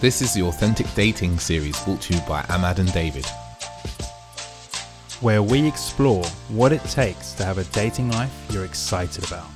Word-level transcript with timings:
This 0.00 0.20
is 0.22 0.34
the 0.34 0.42
Authentic 0.42 0.86
Dating 0.94 1.38
series 1.38 1.78
brought 1.84 2.00
to 2.02 2.14
you 2.14 2.20
by 2.28 2.44
Ahmad 2.50 2.78
and 2.78 2.92
David. 2.92 3.26
where 5.22 5.42
we 5.42 5.66
explore 5.66 6.22
what 6.48 6.70
it 6.72 6.82
takes 6.84 7.32
to 7.32 7.42
have 7.42 7.56
a 7.56 7.64
dating 7.64 8.10
life 8.10 8.30
you're 8.50 8.66
excited 8.66 9.26
about. 9.26 9.46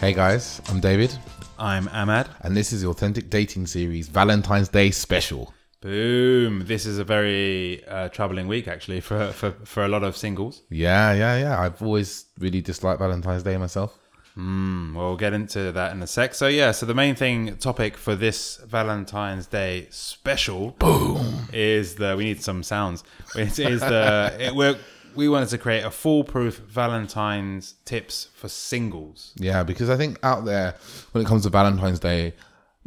Hey 0.00 0.12
guys, 0.12 0.62
I'm 0.68 0.78
David, 0.78 1.12
I'm 1.58 1.88
Ahmad. 1.88 2.28
and 2.42 2.56
this 2.56 2.72
is 2.72 2.82
the 2.82 2.88
Authentic 2.88 3.28
Dating 3.30 3.66
series 3.66 4.06
Valentine's 4.08 4.68
Day 4.68 4.92
special. 4.92 5.52
Boom. 5.80 6.64
This 6.66 6.86
is 6.86 6.98
a 7.00 7.04
very 7.04 7.84
uh, 7.88 8.08
troubling 8.10 8.46
week, 8.46 8.68
actually, 8.68 9.00
for, 9.00 9.32
for, 9.32 9.50
for 9.64 9.84
a 9.84 9.88
lot 9.88 10.04
of 10.04 10.16
singles. 10.16 10.62
Yeah, 10.70 11.12
yeah, 11.12 11.38
yeah. 11.38 11.60
I've 11.60 11.82
always 11.82 12.26
really 12.38 12.60
disliked 12.60 13.00
Valentine's 13.00 13.42
Day 13.42 13.56
myself. 13.56 13.96
Mm, 14.38 14.94
we'll 14.94 15.16
get 15.16 15.32
into 15.32 15.72
that 15.72 15.92
in 15.92 16.00
a 16.00 16.06
sec. 16.06 16.32
So, 16.34 16.46
yeah, 16.46 16.70
so 16.70 16.86
the 16.86 16.94
main 16.94 17.16
thing, 17.16 17.56
topic 17.56 17.96
for 17.96 18.14
this 18.14 18.58
Valentine's 18.66 19.46
Day 19.46 19.88
special 19.90 20.70
Boom. 20.78 21.48
is 21.52 21.96
the, 21.96 22.14
we 22.16 22.24
need 22.24 22.40
some 22.40 22.62
sounds. 22.62 23.02
It 23.34 23.58
is 23.58 23.80
the, 23.80 24.36
it, 24.38 24.54
we're, 24.54 24.78
we 25.16 25.28
wanted 25.28 25.48
to 25.48 25.58
create 25.58 25.84
a 25.84 25.90
foolproof 25.90 26.58
Valentine's 26.58 27.74
tips 27.84 28.28
for 28.34 28.48
singles. 28.48 29.32
Yeah, 29.36 29.64
because 29.64 29.90
I 29.90 29.96
think 29.96 30.18
out 30.22 30.44
there, 30.44 30.76
when 31.10 31.24
it 31.24 31.28
comes 31.28 31.42
to 31.42 31.48
Valentine's 31.48 31.98
Day, 31.98 32.34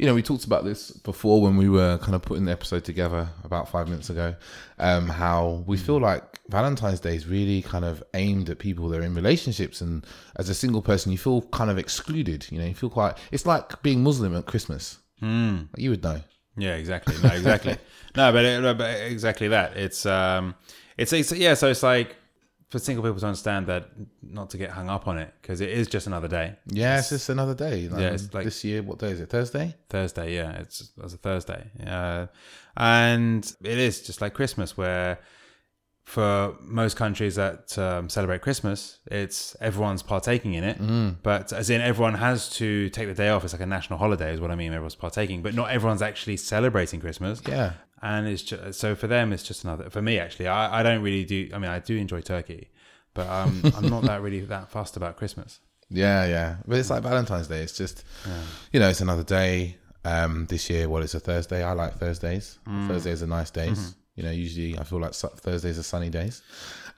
you 0.02 0.08
know, 0.08 0.14
we 0.14 0.22
talked 0.22 0.44
about 0.44 0.64
this 0.64 0.90
before 0.90 1.40
when 1.40 1.56
we 1.56 1.68
were 1.68 1.96
kind 1.98 2.16
of 2.16 2.22
putting 2.22 2.46
the 2.46 2.50
episode 2.50 2.82
together 2.84 3.28
about 3.44 3.68
five 3.68 3.86
minutes 3.86 4.10
ago. 4.10 4.34
Um, 4.80 5.08
how 5.08 5.62
we 5.64 5.76
feel 5.76 6.00
like 6.00 6.40
Valentine's 6.48 6.98
Day 6.98 7.14
is 7.14 7.28
really 7.28 7.62
kind 7.62 7.84
of 7.84 8.02
aimed 8.12 8.50
at 8.50 8.58
people 8.58 8.88
that 8.88 8.98
are 8.98 9.04
in 9.04 9.14
relationships, 9.14 9.80
and 9.80 10.04
as 10.34 10.48
a 10.48 10.54
single 10.54 10.82
person, 10.82 11.12
you 11.12 11.18
feel 11.18 11.42
kind 11.42 11.70
of 11.70 11.78
excluded. 11.78 12.48
You 12.50 12.58
know, 12.58 12.64
you 12.64 12.74
feel 12.74 12.90
quite. 12.90 13.16
It's 13.30 13.46
like 13.46 13.80
being 13.84 14.02
Muslim 14.02 14.34
at 14.34 14.46
Christmas. 14.46 14.98
Mm. 15.22 15.68
You 15.76 15.90
would 15.90 16.02
know. 16.02 16.20
Yeah, 16.56 16.74
exactly. 16.74 17.14
No, 17.22 17.32
exactly. 17.32 17.76
no, 18.16 18.32
but, 18.32 18.44
it, 18.44 18.76
but 18.76 19.00
exactly 19.02 19.46
that. 19.48 19.76
It's 19.76 20.04
um, 20.04 20.56
it's, 20.98 21.12
it's 21.12 21.30
yeah. 21.30 21.54
So 21.54 21.68
it's 21.68 21.84
like 21.84 22.16
for 22.72 22.78
single 22.78 23.04
people 23.04 23.20
to 23.20 23.26
understand 23.26 23.66
that 23.66 23.90
not 24.22 24.48
to 24.50 24.56
get 24.56 24.70
hung 24.70 24.88
up 24.88 25.06
on 25.06 25.18
it 25.18 25.30
because 25.42 25.60
it 25.60 25.68
is 25.68 25.86
just 25.88 26.06
another 26.06 26.26
day. 26.26 26.56
Yeah, 26.66 26.98
it's 26.98 27.10
just 27.10 27.28
another 27.28 27.54
day. 27.54 27.86
Like, 27.88 28.00
Yeah, 28.00 28.10
it's 28.16 28.32
like- 28.32 28.44
this 28.46 28.64
year. 28.64 28.82
What 28.82 28.98
day 28.98 29.10
is 29.10 29.20
it? 29.20 29.28
Thursday. 29.28 29.76
Thursday, 29.90 30.34
yeah, 30.34 30.52
it's 30.62 30.90
it's 31.04 31.12
a 31.14 31.18
Thursday, 31.18 31.62
uh, 31.86 32.26
and 32.76 33.44
it 33.62 33.78
is 33.78 34.00
just 34.02 34.20
like 34.22 34.32
Christmas, 34.34 34.76
where 34.76 35.18
for 36.04 36.56
most 36.60 36.96
countries 36.96 37.36
that 37.36 37.78
um, 37.78 38.08
celebrate 38.08 38.40
Christmas, 38.42 38.98
it's 39.06 39.54
everyone's 39.60 40.02
partaking 40.02 40.54
in 40.54 40.64
it. 40.64 41.22
But 41.22 41.52
as 41.52 41.70
in, 41.70 41.80
everyone 41.80 42.14
has 42.14 42.48
to 42.56 42.88
take 42.90 43.06
the 43.08 43.14
day 43.14 43.28
off. 43.28 43.44
It's 43.44 43.52
like 43.52 43.62
a 43.62 43.66
national 43.66 43.98
holiday, 43.98 44.32
is 44.34 44.40
what 44.40 44.50
I 44.50 44.56
mean. 44.56 44.72
Everyone's 44.72 44.94
partaking, 44.96 45.42
but 45.42 45.54
not 45.54 45.70
everyone's 45.70 46.02
actually 46.02 46.38
celebrating 46.38 47.00
Christmas. 47.00 47.40
Yeah. 47.46 47.74
And 48.02 48.26
it's 48.26 48.42
just 48.42 48.78
so 48.78 48.94
for 48.94 49.06
them 49.06 49.32
it's 49.32 49.42
just 49.42 49.64
another 49.64 49.88
for 49.90 50.02
me 50.02 50.18
actually 50.18 50.48
I, 50.48 50.80
I 50.80 50.82
don't 50.82 51.02
really 51.02 51.24
do 51.24 51.48
i 51.54 51.58
mean 51.58 51.70
i 51.70 51.78
do 51.78 51.96
enjoy 51.96 52.20
turkey 52.20 52.68
but 53.14 53.28
um, 53.28 53.62
i'm 53.76 53.88
not 53.88 54.02
that 54.04 54.20
really 54.22 54.40
that 54.40 54.70
fussed 54.70 54.96
about 54.96 55.16
christmas 55.16 55.60
Yeah, 55.94 56.24
yeah. 56.26 56.56
But 56.66 56.78
it's 56.78 56.88
like 56.88 57.02
Valentine's 57.02 57.48
Day. 57.48 57.60
It's 57.62 57.76
just, 57.76 58.02
you 58.72 58.80
know, 58.80 58.88
it's 58.88 59.02
another 59.02 59.22
day. 59.24 59.76
Um, 60.04 60.46
this 60.46 60.70
year, 60.70 60.88
well, 60.88 61.02
it's 61.02 61.14
a 61.14 61.20
Thursday. 61.20 61.62
I 61.62 61.74
like 61.74 61.94
Thursdays. 61.98 62.58
Mm. 62.66 62.88
Thursdays 62.88 63.22
are 63.22 63.26
nice 63.26 63.50
days. 63.50 63.94
You 64.14 64.22
know, 64.24 64.30
usually 64.30 64.78
I 64.78 64.84
feel 64.84 65.00
like 65.00 65.14
Thursdays 65.14 65.78
are 65.78 65.82
sunny 65.82 66.10
days. 66.10 66.42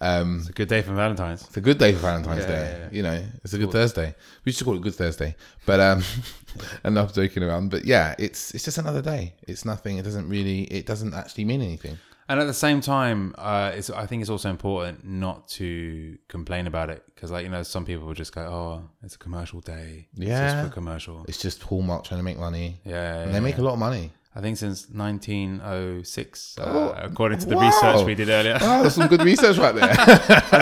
Um, 0.00 0.38
it's 0.40 0.48
a 0.48 0.52
good 0.52 0.68
day 0.68 0.82
for 0.82 0.92
valentine's 0.94 1.42
it's 1.42 1.56
a 1.56 1.60
good 1.60 1.78
day 1.78 1.92
for 1.92 2.00
Valentine's 2.00 2.40
Yeah, 2.40 2.46
Day. 2.48 2.70
yeah, 2.72 2.78
yeah. 2.78 2.88
You 2.90 3.02
know, 3.04 3.24
it's 3.44 3.52
a 3.54 3.58
good 3.58 3.70
Thursday. 3.70 4.14
We 4.44 4.50
should 4.52 4.64
call 4.64 4.74
it 4.76 4.82
Good 4.82 4.96
Thursday. 4.96 5.36
But 5.64 5.78
um, 5.80 6.02
enough 6.84 7.14
joking 7.14 7.42
around. 7.44 7.70
But 7.70 7.84
yeah, 7.84 8.14
it's 8.18 8.52
it's 8.54 8.64
just 8.64 8.78
another 8.78 9.02
day. 9.02 9.34
It's 9.46 9.64
nothing. 9.64 9.98
It 9.98 10.02
doesn't 10.02 10.28
really. 10.28 10.62
It 10.64 10.86
doesn't 10.86 11.14
actually 11.14 11.44
mean 11.44 11.62
anything. 11.62 11.98
and 12.28 12.40
at 12.40 12.46
the 12.46 12.54
same 12.54 12.80
time 12.80 13.34
uh, 13.36 13.70
it's, 13.76 13.90
i 13.90 14.06
think 14.06 14.22
it's 14.22 14.30
also 14.30 14.48
important 14.48 15.04
not 15.04 15.46
to 15.46 16.16
complain 16.26 16.66
about 16.66 16.88
it 16.94 17.02
because 17.14 17.30
like 17.30 17.44
you 17.44 17.50
know 17.50 17.62
some 17.62 17.84
people 17.84 18.06
will 18.06 18.14
just 18.24 18.34
go 18.34 18.40
oh 18.40 18.82
it's 19.02 19.14
a 19.14 19.18
commercial 19.18 19.60
day 19.60 20.08
it's 20.16 20.26
Yeah. 20.26 20.46
just 20.46 20.56
for 20.66 20.72
commercial 20.72 21.16
It's 21.28 21.42
just 21.46 21.62
Hallmark 21.62 22.02
trying 22.04 22.20
to 22.20 22.24
make 22.30 22.38
money. 22.38 22.80
yeah, 22.84 23.20
And 23.20 23.26
yeah, 23.30 23.32
they 23.34 23.40
make 23.48 23.58
a 23.58 23.62
lot 23.68 23.74
of 23.74 23.78
money. 23.78 24.10
I 24.36 24.40
think 24.40 24.56
since 24.56 24.88
1906 24.90 26.58
uh, 26.58 26.62
Oh, 26.66 26.94
according 26.96 27.38
to 27.40 27.46
the 27.46 27.56
wow. 27.56 27.66
research 27.66 28.06
we 28.06 28.14
did 28.14 28.28
earlier 28.28 28.58
Oh, 28.60 28.82
that's 28.82 28.94
some 28.94 29.08
good 29.08 29.22
research 29.32 29.56
right 29.58 29.74
there. 29.74 29.84
i 29.90 29.94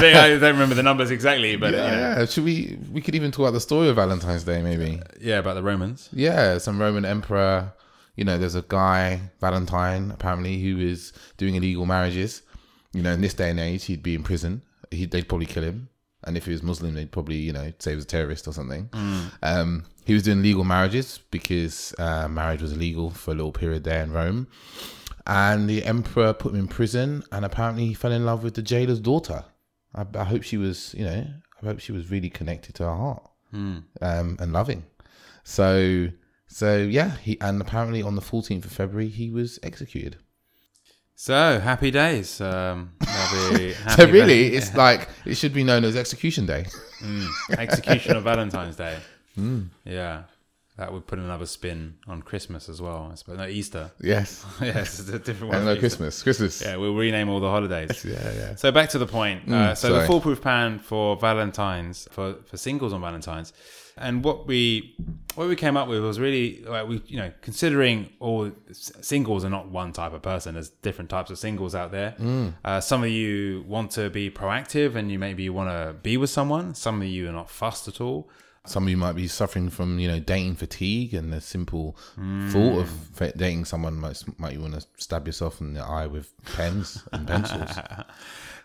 think 0.01 0.17
i 0.17 0.29
don't 0.31 0.43
remember 0.55 0.75
the 0.75 0.83
numbers 0.83 1.11
exactly 1.11 1.57
but 1.57 1.73
yeah, 1.75 1.85
you 1.85 1.91
know, 1.93 2.21
yeah. 2.21 2.25
Should 2.27 2.45
we? 2.45 2.79
We 2.93 3.01
could 3.01 3.15
even 3.15 3.31
talk 3.31 3.41
about 3.41 3.53
the 3.53 3.61
story 3.61 3.89
of 3.89 3.97
Valentine's 3.97 4.45
Day, 4.45 4.63
maybe. 4.63 5.01
yeah 5.21 5.39
about 5.39 5.55
the 5.55 5.63
romans 5.63 6.09
Yeah, 6.13 6.59
some 6.59 6.81
Roman 6.81 7.05
emperor. 7.05 7.73
You 8.17 8.25
know, 8.25 8.37
there's 8.37 8.55
a 8.55 8.63
guy 8.69 9.21
Valentine 9.41 10.11
apparently 10.11 10.61
who 10.63 10.79
is 10.79 11.13
doing 11.39 11.55
illegal 11.55 11.87
marriages. 11.87 12.43
You 12.93 13.03
know, 13.03 13.13
in 13.13 13.23
this 13.23 13.33
day 13.33 13.49
and 13.51 13.59
age, 13.59 13.87
he'd 13.87 14.03
be 14.03 14.15
in 14.15 14.23
prison. 14.23 14.61
He, 14.91 15.07
they'd 15.07 15.27
probably 15.27 15.47
kill 15.47 15.63
him, 15.63 15.89
and 16.25 16.37
if 16.37 16.47
he 16.47 16.53
was 16.53 16.63
Muslim, 16.63 16.95
they'd 16.95 17.11
probably 17.13 17.37
you 17.37 17.53
know 17.53 17.73
say 17.79 17.91
he 17.91 17.97
was 17.97 18.05
a 18.05 18.09
terrorist 18.09 18.47
or 18.49 18.53
something. 18.53 18.89
Um, 19.43 19.85
he 20.05 20.15
was 20.15 20.23
doing 20.25 20.43
legal 20.43 20.65
marriages 20.65 21.21
because 21.31 21.95
uh, 21.99 22.29
marriage 22.29 22.63
was 22.63 22.73
illegal 22.73 23.11
for 23.11 23.31
a 23.31 23.35
little 23.35 23.53
period 23.53 23.85
there 23.85 24.03
in 24.03 24.13
Rome. 24.13 24.49
And 25.27 25.71
the 25.71 25.85
emperor 25.85 26.33
put 26.33 26.53
him 26.53 26.59
in 26.59 26.67
prison, 26.69 27.23
and 27.31 27.45
apparently 27.45 27.87
he 27.87 27.95
fell 27.95 28.11
in 28.11 28.25
love 28.25 28.43
with 28.43 28.55
the 28.55 28.63
jailer's 28.63 28.99
daughter. 28.99 29.45
I, 29.95 30.05
I 30.17 30.25
hope 30.25 30.43
she 30.43 30.57
was, 30.57 30.95
you 30.99 31.05
know, 31.05 31.25
I 31.63 31.67
hope 31.67 31.79
she 31.79 31.93
was 31.93 32.11
really 32.11 32.29
connected 32.31 32.75
to 32.77 32.85
her 32.85 32.97
heart 32.97 33.23
um, 34.01 34.37
and 34.41 34.53
loving. 34.53 34.85
So, 35.45 36.09
so 36.49 36.77
yeah, 36.79 37.17
he 37.19 37.41
and 37.41 37.61
apparently 37.61 38.03
on 38.03 38.17
the 38.17 38.23
14th 38.23 38.65
of 38.65 38.73
February 38.73 39.09
he 39.09 39.31
was 39.31 39.59
executed. 39.63 40.17
So 41.15 41.61
happy 41.61 41.91
days. 41.91 42.41
Um, 42.41 42.93
that'll 42.99 43.57
So 43.97 44.07
really, 44.11 44.55
it's 44.55 44.75
like 44.75 45.09
it 45.25 45.37
should 45.37 45.53
be 45.55 45.63
known 45.65 45.85
as 45.85 45.97
Execution 45.97 46.47
Day. 46.47 46.67
execution 47.57 48.17
of 48.17 48.25
Valentine's 48.25 48.77
Day. 48.77 48.99
Hmm. 49.35 49.63
Yeah, 49.85 50.23
that 50.79 50.93
would 50.93 51.07
put 51.07 51.19
another 51.19 51.45
spin 51.47 51.95
on 52.09 52.23
Christmas 52.23 52.69
as 52.69 52.81
well. 52.81 53.11
I 53.13 53.15
suppose 53.17 53.37
no 53.39 53.47
Easter. 53.47 53.91
Yes, 54.01 54.45
yes, 54.61 54.99
it's 55.01 55.09
a 55.11 55.19
different 55.19 55.49
one. 55.53 55.57
and 55.57 55.65
no 55.67 55.73
Easter. 55.73 55.81
Christmas, 55.81 56.23
Christmas. 56.23 56.63
Yeah, 56.63 56.77
we'll 56.77 56.95
rename 56.95 57.29
all 57.29 57.41
the 57.41 57.51
holidays. 57.51 58.05
yeah, 58.09 58.33
yeah. 58.33 58.55
So 58.55 58.73
back 58.73 58.89
to 58.91 58.99
the 58.99 59.07
point. 59.07 59.51
uh, 59.53 59.75
so 59.75 59.93
the 59.93 60.01
Hmm, 60.01 60.07
foolproof 60.07 60.41
plan 60.41 60.79
for 60.79 61.17
Valentine's 61.17 62.09
for, 62.11 62.37
for 62.47 62.57
singles 62.57 62.93
on 62.95 63.01
Valentine's, 63.03 63.53
and 63.99 64.25
what 64.25 64.47
we 64.47 64.97
what 65.35 65.47
we 65.49 65.57
came 65.57 65.77
up 65.77 65.89
with 65.89 66.03
was 66.03 66.19
really 66.19 66.63
like 66.65 66.89
we 66.89 67.03
you 67.07 67.19
know 67.19 67.31
considering 67.43 68.09
all 68.21 68.51
singles 68.73 69.45
are 69.45 69.51
not 69.51 69.69
one 69.69 69.93
type 69.93 70.15
of 70.15 70.23
person. 70.23 70.55
There's 70.55 70.71
different 70.71 71.11
types 71.11 71.31
of 71.31 71.39
singles 71.39 71.75
out 71.75 71.93
there. 71.93 72.13
Hmm. 72.13 72.49
Uh, 72.65 72.81
some 72.81 73.03
of 73.05 73.11
you 73.11 73.63
want 73.69 73.91
to 73.93 74.09
be 74.09 74.31
proactive 74.31 74.95
and 74.97 75.11
you 75.13 75.19
maybe 75.19 75.51
want 75.51 75.69
to 75.69 75.93
be 76.03 76.17
with 76.17 76.31
someone. 76.31 76.75
Some 76.75 77.03
of 77.03 77.09
you 77.09 77.29
are 77.29 77.33
not 77.33 77.51
fussed 77.51 77.89
at 77.89 78.01
all. 78.01 78.31
Some 78.65 78.85
of 78.85 78.91
you 78.91 78.97
might 78.97 79.15
be 79.15 79.27
suffering 79.27 79.71
from 79.71 79.99
you 79.99 80.09
know 80.09 80.21
dating 80.21 80.57
fatigue, 80.57 81.15
and 81.15 81.33
the 81.33 81.41
simple 81.41 81.97
thought 82.17 82.79
of 82.81 82.89
mm. 82.89 83.15
fa- 83.15 83.37
dating 83.37 83.65
someone 83.65 83.97
might 83.97 84.23
might 84.39 84.53
you 84.53 84.61
want 84.61 84.75
to 84.75 84.87
stab 84.97 85.27
yourself 85.27 85.61
in 85.61 85.75
the 85.75 85.81
eye 85.81 86.07
with 86.07 86.33
pens 86.55 87.03
and 87.13 87.27
pencils. 87.27 87.77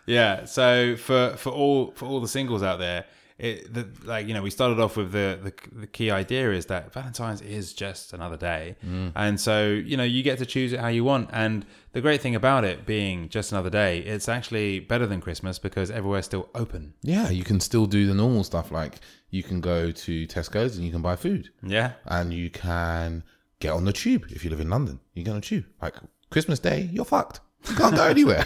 Yeah. 0.08 0.46
So 0.46 0.96
for 0.96 1.36
for 1.36 1.50
all 1.50 1.92
for 1.94 2.06
all 2.06 2.20
the 2.20 2.28
singles 2.28 2.62
out 2.62 2.78
there, 2.78 3.04
it 3.38 3.72
the, 3.72 3.88
like 4.04 4.26
you 4.26 4.34
know 4.34 4.42
we 4.42 4.50
started 4.50 4.80
off 4.80 4.96
with 4.96 5.12
the, 5.12 5.38
the 5.42 5.52
the 5.80 5.86
key 5.86 6.10
idea 6.10 6.50
is 6.52 6.66
that 6.66 6.92
Valentine's 6.92 7.40
is 7.40 7.72
just 7.72 8.12
another 8.12 8.36
day, 8.36 8.76
mm. 8.84 9.12
and 9.14 9.40
so 9.40 9.68
you 9.68 9.96
know 9.96 10.04
you 10.04 10.22
get 10.22 10.38
to 10.38 10.46
choose 10.46 10.72
it 10.72 10.80
how 10.80 10.88
you 10.88 11.04
want. 11.04 11.30
And 11.32 11.64
the 11.92 12.00
great 12.00 12.20
thing 12.20 12.34
about 12.34 12.64
it 12.64 12.84
being 12.84 13.28
just 13.28 13.52
another 13.52 13.70
day, 13.70 14.00
it's 14.00 14.28
actually 14.28 14.80
better 14.80 15.06
than 15.06 15.20
Christmas 15.20 15.58
because 15.58 15.90
everywhere's 15.90 16.24
still 16.24 16.48
open. 16.54 16.94
yeah, 17.02 17.30
you 17.30 17.44
can 17.44 17.60
still 17.60 17.86
do 17.86 18.06
the 18.06 18.14
normal 18.14 18.42
stuff 18.44 18.70
like 18.72 18.96
you 19.30 19.42
can 19.42 19.60
go 19.60 19.90
to 19.92 20.26
Tesco's 20.26 20.76
and 20.76 20.84
you 20.84 20.90
can 20.92 21.02
buy 21.02 21.14
food. 21.14 21.50
Yeah. 21.62 21.92
and 22.06 22.32
you 22.32 22.50
can 22.50 23.22
get 23.60 23.72
on 23.72 23.84
the 23.84 23.92
tube 23.92 24.24
if 24.30 24.44
you 24.44 24.50
live 24.50 24.60
in 24.60 24.70
London. 24.70 25.00
You 25.14 25.22
get 25.22 25.30
on 25.30 25.36
the 25.36 25.42
tube. 25.42 25.64
Like 25.80 25.94
Christmas 26.30 26.58
Day, 26.58 26.88
you're 26.92 27.04
fucked. 27.04 27.40
You 27.68 27.76
can't 27.76 27.94
go 27.94 28.04
anywhere. 28.16 28.44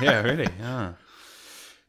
yeah, 0.00 0.22
really. 0.22 0.48
Yeah. 0.58 0.92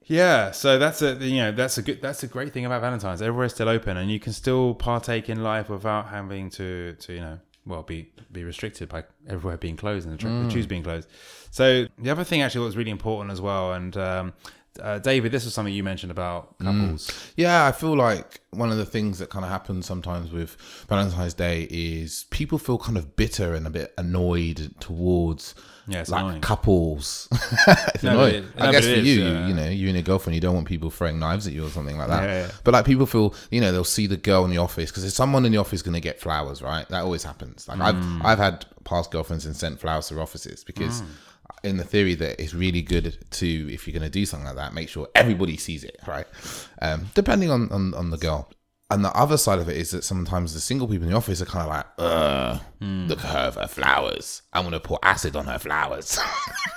Yeah, 0.05 0.51
so 0.51 0.77
that's 0.77 1.01
a 1.01 1.15
you 1.15 1.37
know 1.37 1.51
that's 1.51 1.77
a 1.77 1.81
good 1.81 2.01
that's 2.01 2.23
a 2.23 2.27
great 2.27 2.53
thing 2.53 2.65
about 2.65 2.81
Valentine's. 2.81 3.21
Everywhere's 3.21 3.53
still 3.53 3.69
open, 3.69 3.97
and 3.97 4.11
you 4.11 4.19
can 4.19 4.33
still 4.33 4.73
partake 4.75 5.29
in 5.29 5.43
life 5.43 5.69
without 5.69 6.07
having 6.07 6.49
to 6.51 6.93
to 6.93 7.13
you 7.13 7.21
know 7.21 7.39
well 7.65 7.83
be 7.83 8.11
be 8.31 8.43
restricted 8.43 8.89
by 8.89 9.03
everywhere 9.27 9.57
being 9.57 9.77
closed 9.77 10.05
and 10.07 10.13
the, 10.13 10.21
tr- 10.21 10.27
the 10.27 10.49
tubes 10.49 10.67
being 10.67 10.83
closed. 10.83 11.07
So 11.51 11.87
the 11.97 12.09
other 12.09 12.23
thing 12.23 12.41
actually 12.41 12.65
was 12.65 12.75
really 12.75 12.91
important 12.91 13.31
as 13.31 13.39
well, 13.39 13.73
and 13.73 13.95
um, 13.95 14.33
uh, 14.81 14.99
David, 14.99 15.31
this 15.31 15.45
was 15.45 15.53
something 15.53 15.73
you 15.73 15.83
mentioned 15.83 16.11
about 16.11 16.57
couples. 16.59 17.11
Yeah, 17.37 17.65
I 17.65 17.71
feel 17.71 17.95
like 17.95 18.41
one 18.51 18.71
of 18.71 18.77
the 18.77 18.85
things 18.85 19.19
that 19.19 19.29
kind 19.29 19.45
of 19.45 19.51
happens 19.51 19.85
sometimes 19.85 20.31
with 20.31 20.57
Valentine's 20.89 21.33
Day 21.33 21.67
is 21.69 22.25
people 22.31 22.57
feel 22.57 22.77
kind 22.77 22.97
of 22.97 23.15
bitter 23.15 23.53
and 23.53 23.67
a 23.67 23.69
bit 23.69 23.93
annoyed 23.97 24.73
towards 24.79 25.55
Yeah, 25.87 25.99
it's 26.01 26.09
like 26.09 26.23
annoying. 26.23 26.41
couples. 26.41 27.27
it's 27.67 28.03
No, 28.03 28.11
annoying. 28.11 28.35
it- 28.45 28.55
no, 28.57 28.65
I 28.65 28.71
guess 28.71 28.85
for 28.85 28.91
is, 28.91 29.05
you, 29.05 29.23
yeah. 29.23 29.41
you, 29.41 29.47
you 29.47 29.53
know, 29.53 29.69
you 29.69 29.87
and 29.87 29.95
your 29.97 30.03
girlfriend, 30.03 30.35
you 30.35 30.41
don't 30.41 30.55
want 30.55 30.67
people 30.67 30.89
throwing 30.89 31.19
knives 31.19 31.45
at 31.47 31.53
you 31.53 31.65
or 31.65 31.69
something 31.69 31.97
like 31.97 32.07
that. 32.07 32.23
Yeah, 32.23 32.45
yeah. 32.45 32.51
But 32.63 32.73
like 32.73 32.85
people 32.85 33.05
feel, 33.05 33.35
you 33.51 33.59
know, 33.61 33.71
they'll 33.71 33.83
see 33.83 34.07
the 34.07 34.17
girl 34.17 34.45
in 34.45 34.51
the 34.51 34.57
office 34.59 34.89
because 34.91 35.03
there's 35.03 35.13
someone 35.15 35.45
in 35.45 35.51
the 35.51 35.57
office 35.57 35.73
is 35.79 35.81
going 35.83 35.93
to 35.95 35.99
get 36.01 36.19
flowers, 36.21 36.61
right? 36.61 36.87
That 36.89 37.01
always 37.03 37.23
happens. 37.23 37.67
Like 37.67 37.79
Mm. 37.79 38.19
I've 38.21 38.25
I've 38.25 38.37
had 38.37 38.65
past 38.85 39.11
girlfriends 39.11 39.45
and 39.45 39.55
sent 39.55 39.79
flowers 39.79 40.07
to 40.09 40.19
offices 40.19 40.63
because. 40.63 41.01
Mm. 41.01 41.07
In 41.65 41.77
the 41.77 41.83
theory 41.85 42.15
that 42.15 42.41
it's 42.41 42.53
really 42.53 42.81
good 42.81 43.17
to, 43.31 43.73
if 43.73 43.87
you're 43.87 43.93
going 43.97 44.03
to 44.03 44.09
do 44.09 44.25
something 44.25 44.45
like 44.47 44.55
that, 44.57 44.73
make 44.73 44.89
sure 44.89 45.07
everybody 45.15 45.55
sees 45.55 45.85
it, 45.85 45.97
right? 46.05 46.25
Um, 46.81 47.05
depending 47.13 47.51
on, 47.51 47.71
on 47.71 47.93
on 47.93 48.09
the 48.09 48.17
girl. 48.17 48.49
And 48.93 49.03
the 49.03 49.11
other 49.17 49.37
side 49.37 49.57
of 49.59 49.67
it 49.69 49.77
is 49.77 49.89
that 49.91 50.03
sometimes 50.03 50.53
the 50.53 50.59
single 50.59 50.87
people 50.87 51.05
in 51.05 51.11
the 51.11 51.17
office 51.17 51.41
are 51.41 51.45
kind 51.45 51.63
of 51.67 51.69
like, 51.75 51.85
Ugh, 51.97 52.61
Hmm. 52.79 53.07
look 53.07 53.19
at 53.25 53.31
her 53.55 53.61
her 53.61 53.67
flowers. 53.67 54.41
I'm 54.53 54.63
going 54.63 54.73
to 54.73 54.79
pour 54.79 54.99
acid 55.01 55.35
on 55.35 55.45
her 55.45 55.57
flowers. 55.59 56.19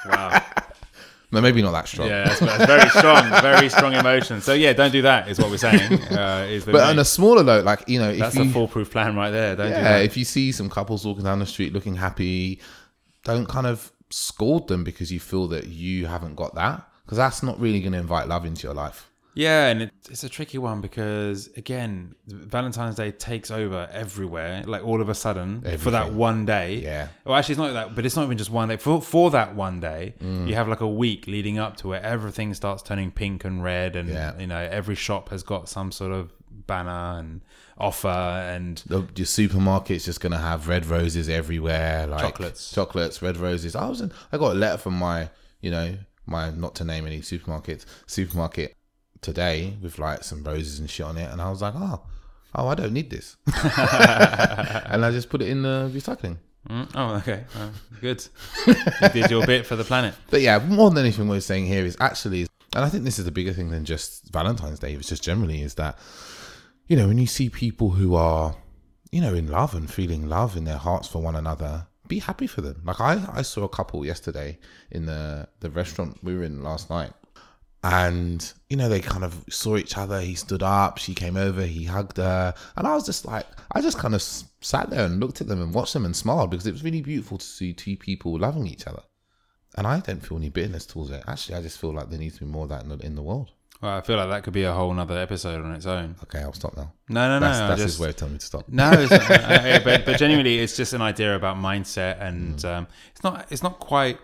Wow. 0.08 0.40
no, 1.32 1.40
maybe 1.40 1.60
not 1.62 1.72
that 1.72 1.88
strong. 1.88 2.08
Yeah, 2.08 2.24
that's, 2.24 2.38
that's 2.40 2.64
very 2.66 2.88
strong, 2.90 3.28
very 3.42 3.68
strong 3.68 3.92
emotion. 3.92 4.40
So 4.40 4.54
yeah, 4.54 4.72
don't 4.72 4.92
do 4.92 5.02
that. 5.02 5.28
Is 5.28 5.38
what 5.38 5.50
we're 5.50 5.58
saying. 5.58 6.00
Uh, 6.10 6.46
is 6.48 6.64
But 6.64 6.76
on 6.76 6.98
a 6.98 7.04
smaller 7.04 7.42
note, 7.42 7.64
like, 7.64 7.88
you 7.88 7.98
know, 7.98 8.10
if 8.10 8.18
that's 8.20 8.36
you, 8.36 8.42
a 8.42 8.48
foolproof 8.48 8.90
plan 8.90 9.16
right 9.16 9.30
there. 9.30 9.56
Don't 9.56 9.66
do 9.66 9.72
yeah, 9.72 9.82
that. 9.98 10.04
if 10.04 10.16
you 10.16 10.24
see 10.24 10.52
some 10.52 10.70
couples 10.70 11.04
walking 11.04 11.24
down 11.24 11.40
the 11.40 11.46
street 11.46 11.72
looking 11.72 11.96
happy, 11.96 12.60
don't 13.24 13.46
kind 13.48 13.66
of 13.66 13.90
scold 14.10 14.68
them 14.68 14.84
because 14.84 15.10
you 15.12 15.18
feel 15.20 15.48
that 15.48 15.66
you 15.66 16.06
haven't 16.06 16.36
got 16.36 16.54
that. 16.54 16.88
Because 17.04 17.18
that's 17.18 17.42
not 17.42 17.58
really 17.60 17.80
going 17.80 17.92
to 17.92 17.98
invite 17.98 18.28
love 18.28 18.44
into 18.46 18.66
your 18.66 18.74
life. 18.74 19.10
Yeah, 19.36 19.66
and 19.66 19.82
it, 19.82 19.90
it's 20.10 20.24
a 20.24 20.30
tricky 20.30 20.56
one 20.56 20.80
because 20.80 21.48
again, 21.58 22.14
Valentine's 22.26 22.96
Day 22.96 23.10
takes 23.12 23.50
over 23.50 23.86
everywhere, 23.92 24.64
like 24.66 24.82
all 24.82 25.02
of 25.02 25.10
a 25.10 25.14
sudden 25.14 25.60
for 25.78 25.90
that 25.90 26.12
one 26.14 26.46
day. 26.46 26.76
Yeah. 26.76 27.08
Well, 27.24 27.36
actually, 27.36 27.52
it's 27.52 27.58
not 27.60 27.72
that, 27.74 27.94
but 27.94 28.06
it's 28.06 28.16
not 28.16 28.24
even 28.24 28.38
just 28.38 28.50
one 28.50 28.68
day. 28.70 28.78
For 28.78 29.02
for 29.02 29.30
that 29.32 29.54
one 29.54 29.78
day, 29.78 30.14
Mm. 30.22 30.48
you 30.48 30.54
have 30.54 30.68
like 30.68 30.80
a 30.80 30.88
week 30.88 31.26
leading 31.26 31.58
up 31.58 31.76
to 31.78 31.92
it. 31.92 32.02
Everything 32.02 32.54
starts 32.54 32.82
turning 32.82 33.10
pink 33.10 33.44
and 33.44 33.62
red, 33.62 33.94
and 33.94 34.08
Yeah. 34.08 34.38
you 34.38 34.46
know 34.46 34.56
every 34.58 34.94
shop 34.94 35.28
has 35.28 35.42
got 35.42 35.68
some 35.68 35.92
sort 35.92 36.12
of 36.12 36.32
banner 36.66 37.18
and 37.18 37.42
offer 37.76 38.08
and 38.08 38.82
The, 38.86 39.00
your 39.14 39.26
supermarket's 39.26 40.06
just 40.06 40.20
going 40.20 40.32
to 40.32 40.38
have 40.38 40.66
red 40.66 40.86
roses 40.86 41.28
everywhere. 41.28 42.06
Like 42.06 42.20
Chocolates. 42.22 42.72
Chocolates, 42.72 43.20
red 43.20 43.36
roses. 43.36 43.76
I 43.76 43.86
was 43.86 44.00
in, 44.00 44.10
I 44.32 44.38
got 44.38 44.52
a 44.52 44.58
letter 44.58 44.78
from 44.78 44.94
my, 44.94 45.28
you 45.60 45.70
know, 45.70 45.96
my, 46.24 46.50
not 46.50 46.74
to 46.76 46.84
name 46.84 47.06
any 47.06 47.20
supermarkets, 47.20 47.84
supermarket 48.06 48.74
today 49.26 49.76
with 49.82 49.98
like 49.98 50.24
some 50.24 50.42
roses 50.44 50.78
and 50.80 50.88
shit 50.88 51.04
on 51.04 51.18
it. 51.18 51.30
And 51.30 51.40
I 51.42 51.50
was 51.50 51.60
like, 51.60 51.74
oh, 51.76 52.00
oh, 52.54 52.68
I 52.68 52.74
don't 52.74 52.92
need 52.92 53.10
this. 53.10 53.36
and 53.46 55.04
I 55.04 55.10
just 55.10 55.28
put 55.28 55.42
it 55.42 55.48
in 55.48 55.62
the 55.62 55.90
recycling. 55.92 56.38
Mm, 56.70 56.90
oh, 56.94 57.14
okay, 57.16 57.44
Uh, 57.54 57.68
good. 58.00 58.26
you 58.66 59.08
did 59.12 59.30
your 59.30 59.46
bit 59.46 59.66
for 59.66 59.76
the 59.76 59.84
planet. 59.84 60.14
But 60.30 60.40
yeah, 60.40 60.58
more 60.58 60.90
than 60.90 60.98
anything, 61.04 61.28
what 61.28 61.34
we're 61.34 61.40
saying 61.40 61.66
here 61.66 61.84
is 61.84 61.96
actually, 62.00 62.46
and 62.74 62.84
I 62.84 62.88
think 62.88 63.04
this 63.04 63.18
is 63.18 63.26
a 63.26 63.32
bigger 63.32 63.52
thing 63.52 63.70
than 63.70 63.84
just 63.84 64.32
Valentine's 64.32 64.78
Day. 64.80 64.94
It's 64.94 65.08
just 65.08 65.22
generally 65.22 65.62
is 65.62 65.74
that, 65.74 65.96
you 66.88 66.96
know, 66.96 67.06
when 67.08 67.18
you 67.18 67.26
see 67.26 67.48
people 67.50 67.90
who 67.90 68.14
are, 68.16 68.56
you 69.12 69.20
know, 69.20 69.34
in 69.34 69.46
love 69.48 69.74
and 69.74 69.88
feeling 69.92 70.28
love 70.28 70.56
in 70.56 70.64
their 70.64 70.78
hearts 70.78 71.06
for 71.08 71.22
one 71.22 71.36
another, 71.36 71.86
be 72.08 72.18
happy 72.18 72.46
for 72.48 72.60
them. 72.62 72.82
Like 72.84 73.00
I, 73.00 73.24
I 73.32 73.42
saw 73.42 73.62
a 73.64 73.68
couple 73.68 74.04
yesterday 74.04 74.58
in 74.90 75.06
the 75.06 75.48
the 75.60 75.70
restaurant 75.70 76.18
we 76.22 76.34
were 76.36 76.42
in 76.44 76.62
last 76.62 76.90
night, 76.90 77.12
and 77.92 78.52
you 78.68 78.76
know 78.76 78.88
they 78.88 79.00
kind 79.00 79.24
of 79.24 79.44
saw 79.48 79.76
each 79.76 79.96
other. 79.96 80.20
He 80.20 80.34
stood 80.34 80.62
up, 80.62 80.98
she 80.98 81.14
came 81.14 81.36
over, 81.36 81.62
he 81.62 81.84
hugged 81.84 82.16
her, 82.16 82.54
and 82.76 82.86
I 82.86 82.94
was 82.94 83.06
just 83.06 83.24
like, 83.24 83.46
I 83.72 83.80
just 83.80 83.98
kind 83.98 84.14
of 84.14 84.22
sat 84.22 84.90
there 84.90 85.04
and 85.06 85.20
looked 85.20 85.40
at 85.40 85.46
them 85.46 85.62
and 85.62 85.72
watched 85.72 85.92
them 85.92 86.04
and 86.04 86.14
smiled 86.16 86.50
because 86.50 86.66
it 86.66 86.72
was 86.72 86.82
really 86.84 87.02
beautiful 87.02 87.38
to 87.38 87.44
see 87.46 87.72
two 87.72 87.96
people 87.96 88.38
loving 88.38 88.66
each 88.66 88.86
other. 88.86 89.02
And 89.76 89.86
I 89.86 90.00
don't 90.00 90.20
feel 90.26 90.38
any 90.38 90.48
bitterness 90.48 90.86
towards 90.86 91.10
it. 91.10 91.22
Actually, 91.28 91.56
I 91.58 91.62
just 91.62 91.78
feel 91.78 91.92
like 91.92 92.08
there 92.08 92.18
needs 92.18 92.38
to 92.38 92.44
be 92.44 92.50
more 92.50 92.62
of 92.64 92.70
that 92.70 92.82
in 92.82 92.88
the, 92.88 92.96
in 93.04 93.14
the 93.14 93.22
world. 93.22 93.50
Well, 93.82 93.92
I 93.94 94.00
feel 94.00 94.16
like 94.16 94.30
that 94.30 94.42
could 94.42 94.54
be 94.54 94.62
a 94.64 94.72
whole 94.72 94.92
nother 94.94 95.18
episode 95.18 95.62
on 95.62 95.72
its 95.74 95.84
own. 95.84 96.16
Okay, 96.22 96.38
I'll 96.40 96.54
stop 96.54 96.74
now. 96.78 96.92
No, 97.10 97.28
no, 97.28 97.38
no. 97.40 97.46
That's, 97.52 97.82
just, 97.82 97.82
his 97.82 98.00
way 98.00 98.08
of 98.08 98.16
telling 98.16 98.32
me 98.32 98.38
to 98.38 98.46
stop. 98.46 98.64
No, 98.70 98.90
it's 98.92 99.10
not, 99.10 99.30
uh, 99.30 99.80
but 99.84 100.06
but 100.06 100.18
genuinely, 100.18 100.58
it's 100.60 100.74
just 100.78 100.94
an 100.94 101.02
idea 101.02 101.36
about 101.36 101.56
mindset, 101.58 102.18
and 102.22 102.56
Mm. 102.56 102.64
um, 102.64 102.86
it's 103.12 103.22
not 103.22 103.46
it's 103.50 103.62
not 103.62 103.78
quite. 103.78 104.18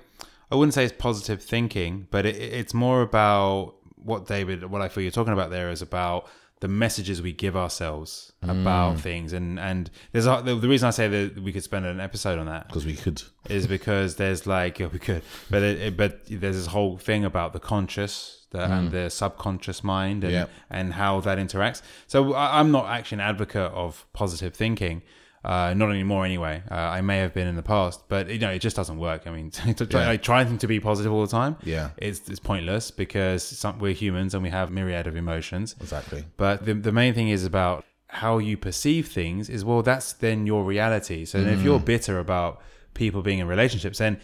I 0.53 0.55
wouldn't 0.55 0.75
say 0.75 0.85
it's 0.85 0.95
positive 0.99 1.43
thinking, 1.43 2.07
but 2.11 2.27
it, 2.27 2.37
it's 2.37 2.75
more 2.75 3.01
about 3.03 3.75
what 3.97 4.27
David, 4.27 4.65
what 4.71 4.83
I 4.83 4.89
feel 4.89 5.03
you're 5.03 5.11
talking 5.21 5.33
about 5.33 5.51
there 5.51 5.71
is 5.71 5.81
about 5.83 6.29
the 6.61 6.69
messages 6.69 7.21
we 7.23 7.33
give 7.33 7.57
ourselves 7.57 8.33
Mm. 8.45 8.61
about 8.61 8.99
things, 9.01 9.33
and 9.33 9.59
and 9.61 9.89
there's 10.13 10.27
a, 10.27 10.43
the, 10.45 10.55
the 10.57 10.69
reason 10.69 10.87
I 10.89 10.91
say 10.91 11.07
that 11.09 11.43
we 11.43 11.53
could 11.53 11.63
spend 11.63 11.87
an 11.87 12.01
episode 12.01 12.39
on 12.41 12.47
that 12.47 12.67
Because 12.69 12.85
we 12.85 12.95
could. 12.97 13.23
is 13.49 13.67
because 13.69 14.17
there's 14.17 14.47
like 14.47 14.79
yeah, 14.81 14.89
we 14.93 14.99
could, 14.99 15.23
but 15.51 15.63
it, 15.63 15.81
it- 15.81 15.97
but 15.97 16.21
there's 16.29 16.57
this 16.57 16.67
whole 16.67 16.99
thing 16.99 17.25
about 17.25 17.53
the 17.53 17.61
conscious 17.61 18.47
the, 18.51 18.61
and 18.65 18.91
the 18.91 19.09
subconscious 19.11 19.83
mind 19.83 20.25
and 20.25 20.33
Yeah. 20.33 20.47
and 20.71 20.93
how 20.95 21.21
that 21.21 21.39
interacts. 21.39 21.83
So 22.09 22.35
I, 22.35 22.59
I'm 22.61 22.71
not 22.73 22.87
actually 22.87 23.17
an 23.23 23.29
advocate 23.33 23.73
of 23.73 24.05
positive 24.13 24.55
thinking. 24.55 25.03
Uh, 25.45 25.75
not 25.75 25.91
anymore, 25.91 26.25
anyway. 26.25 26.63
Uh, 26.71 26.75
I 26.75 27.01
may 27.01 27.19
have 27.19 27.35
been 27.35 27.49
in 27.49 27.57
the 27.57 27.63
past, 27.65 28.05
but 28.09 28.29
you 28.31 28.39
know, 28.39 28.51
it 28.51 28.61
just 28.61 28.77
doesn't 28.77 28.99
work. 28.99 29.27
I 29.27 29.31
mean, 29.31 29.51
to 29.77 29.87
try, 29.87 30.03
Yeah. 30.03 30.07
like, 30.07 30.23
trying 30.23 30.57
to 30.59 30.67
be 30.69 30.79
positive 30.79 31.13
all 31.13 31.23
the 31.23 31.31
time, 31.31 31.57
Yeah. 31.65 31.91
it's, 31.97 32.29
it's 32.29 32.39
pointless 32.39 32.91
because 32.93 33.43
some, 33.43 33.79
we're 33.81 33.93
humans 33.95 34.35
and 34.35 34.43
we 34.43 34.51
have 34.51 34.71
myriad 34.71 35.07
of 35.09 35.17
emotions. 35.17 35.75
Exactly. 35.81 36.25
But 36.37 36.65
the, 36.65 36.75
the 36.75 36.93
main 36.93 37.13
thing 37.15 37.29
is 37.29 37.45
about 37.45 37.85
how 38.07 38.39
you 38.39 38.57
perceive 38.57 39.09
things 39.09 39.49
is 39.49 39.65
well, 39.65 39.83
that's 39.83 40.13
then 40.13 40.47
your 40.47 40.65
reality. 40.65 41.25
So 41.25 41.39
if 41.39 41.63
you're 41.63 41.81
bitter 41.81 42.19
about 42.21 42.61
people 42.95 43.23
being 43.23 43.39
in 43.41 43.47
relationships, 43.49 43.99
then 43.99 44.21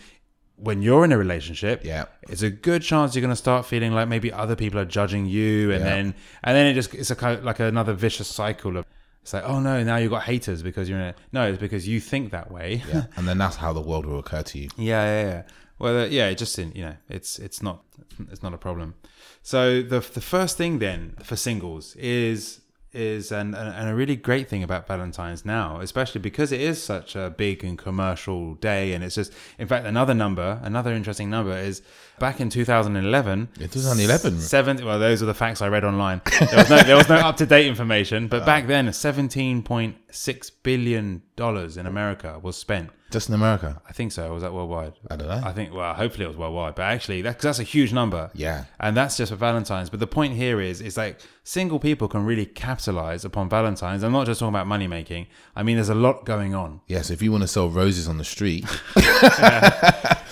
when 0.56 0.82
you're 0.82 1.04
in 1.04 1.12
a 1.12 1.18
relationship, 1.18 1.84
Yeah. 1.84 2.04
it's 2.28 2.42
a 2.42 2.50
good 2.50 2.82
chance 2.82 3.14
you're 3.14 3.22
going 3.22 3.32
to 3.32 3.36
start 3.36 3.64
feeling 3.64 3.92
like 3.92 4.06
maybe 4.08 4.32
other 4.32 4.54
people 4.56 4.78
are 4.78 4.84
judging 4.84 5.24
you, 5.26 5.72
and 5.72 5.80
Yeah. 5.82 5.90
then 5.90 6.14
and 6.44 6.56
then 6.56 6.66
it 6.66 6.74
just 6.74 6.94
it's 6.94 7.10
a 7.10 7.16
kind 7.16 7.38
of 7.38 7.44
like 7.44 7.60
another 7.60 7.92
vicious 7.94 8.28
cycle 8.28 8.76
of 8.76 8.84
it's 9.28 9.34
like 9.34 9.44
oh 9.44 9.60
no 9.60 9.84
now 9.84 9.96
you've 9.96 10.10
got 10.10 10.22
haters 10.22 10.62
because 10.62 10.88
you're 10.88 10.98
in 10.98 11.08
a 11.08 11.14
no 11.32 11.50
it's 11.50 11.58
because 11.58 11.86
you 11.86 12.00
think 12.00 12.30
that 12.30 12.50
way. 12.50 12.82
Yeah. 12.88 13.04
and 13.16 13.28
then 13.28 13.36
that's 13.36 13.56
how 13.56 13.74
the 13.74 13.80
world 13.80 14.06
will 14.06 14.20
occur 14.20 14.42
to 14.42 14.58
you. 14.58 14.68
Yeah, 14.78 15.04
yeah, 15.04 15.28
yeah. 15.28 15.42
Well, 15.78 15.98
uh, 15.98 16.06
yeah, 16.06 16.28
it 16.28 16.38
just 16.38 16.58
in 16.58 16.72
you 16.72 16.86
know, 16.86 16.96
it's 17.10 17.38
it's 17.38 17.62
not 17.62 17.84
it's 18.30 18.42
not 18.42 18.54
a 18.54 18.56
problem. 18.56 18.94
So 19.42 19.82
the 19.82 20.00
the 20.00 20.22
first 20.22 20.56
thing 20.56 20.78
then 20.78 21.14
for 21.22 21.36
singles 21.36 21.94
is 21.96 22.60
is 22.92 23.30
and 23.30 23.54
and 23.54 23.88
a 23.88 23.94
really 23.94 24.16
great 24.16 24.48
thing 24.48 24.62
about 24.62 24.86
Valentine's 24.86 25.44
now, 25.44 25.80
especially 25.80 26.20
because 26.20 26.52
it 26.52 26.60
is 26.60 26.82
such 26.82 27.14
a 27.14 27.30
big 27.30 27.62
and 27.64 27.76
commercial 27.76 28.54
day, 28.54 28.92
and 28.92 29.04
it's 29.04 29.14
just 29.14 29.32
in 29.58 29.68
fact 29.68 29.86
another 29.86 30.14
number, 30.14 30.60
another 30.62 30.92
interesting 30.92 31.28
number 31.28 31.56
is 31.56 31.82
back 32.18 32.40
in 32.40 32.50
2011. 32.50 33.48
It 33.60 33.74
was 33.74 33.86
only 33.86 34.04
11. 34.04 34.40
Seven. 34.40 34.84
Well, 34.84 34.98
those 34.98 35.22
are 35.22 35.26
the 35.26 35.34
facts 35.34 35.62
I 35.62 35.68
read 35.68 35.84
online. 35.84 36.20
There 36.40 36.48
was 36.58 36.70
no, 36.70 36.82
there 36.82 36.96
was 36.96 37.08
no 37.08 37.16
up 37.28 37.36
to 37.38 37.46
date 37.46 37.66
information, 37.66 38.28
but 38.28 38.46
back 38.46 38.66
then, 38.66 38.92
seventeen 38.92 39.62
point 39.62 39.96
six 40.10 40.50
billion 40.50 41.22
dollars 41.36 41.76
in 41.76 41.86
America 41.86 42.38
was 42.42 42.56
spent. 42.56 42.90
Just 43.10 43.30
in 43.30 43.34
America. 43.34 43.80
I 43.88 43.92
think 43.94 44.12
so. 44.12 44.34
Was 44.34 44.42
that 44.42 44.52
worldwide? 44.52 44.92
I 45.10 45.16
don't 45.16 45.28
know. 45.28 45.40
I 45.42 45.52
think, 45.52 45.72
well, 45.72 45.94
hopefully 45.94 46.26
it 46.26 46.28
was 46.28 46.36
worldwide, 46.36 46.74
but 46.74 46.82
actually, 46.82 47.22
that, 47.22 47.36
cause 47.36 47.42
that's 47.44 47.58
a 47.58 47.62
huge 47.62 47.90
number. 47.90 48.30
Yeah. 48.34 48.64
And 48.80 48.94
that's 48.94 49.16
just 49.16 49.32
for 49.32 49.36
Valentine's. 49.36 49.88
But 49.88 50.00
the 50.00 50.06
point 50.06 50.34
here 50.34 50.60
is, 50.60 50.82
is 50.82 50.98
like 50.98 51.18
single 51.42 51.78
people 51.78 52.06
can 52.06 52.26
really 52.26 52.44
capitalize 52.44 53.24
upon 53.24 53.48
Valentine's. 53.48 54.02
I'm 54.04 54.12
not 54.12 54.26
just 54.26 54.40
talking 54.40 54.54
about 54.54 54.66
money 54.66 54.86
making. 54.86 55.26
I 55.56 55.62
mean, 55.62 55.76
there's 55.76 55.88
a 55.88 55.94
lot 55.94 56.26
going 56.26 56.54
on. 56.54 56.82
Yeah, 56.86 57.00
so 57.00 57.14
if 57.14 57.22
you 57.22 57.32
want 57.32 57.42
to 57.44 57.48
sell 57.48 57.70
roses 57.70 58.08
on 58.08 58.18
the 58.18 58.24
street, 58.24 58.66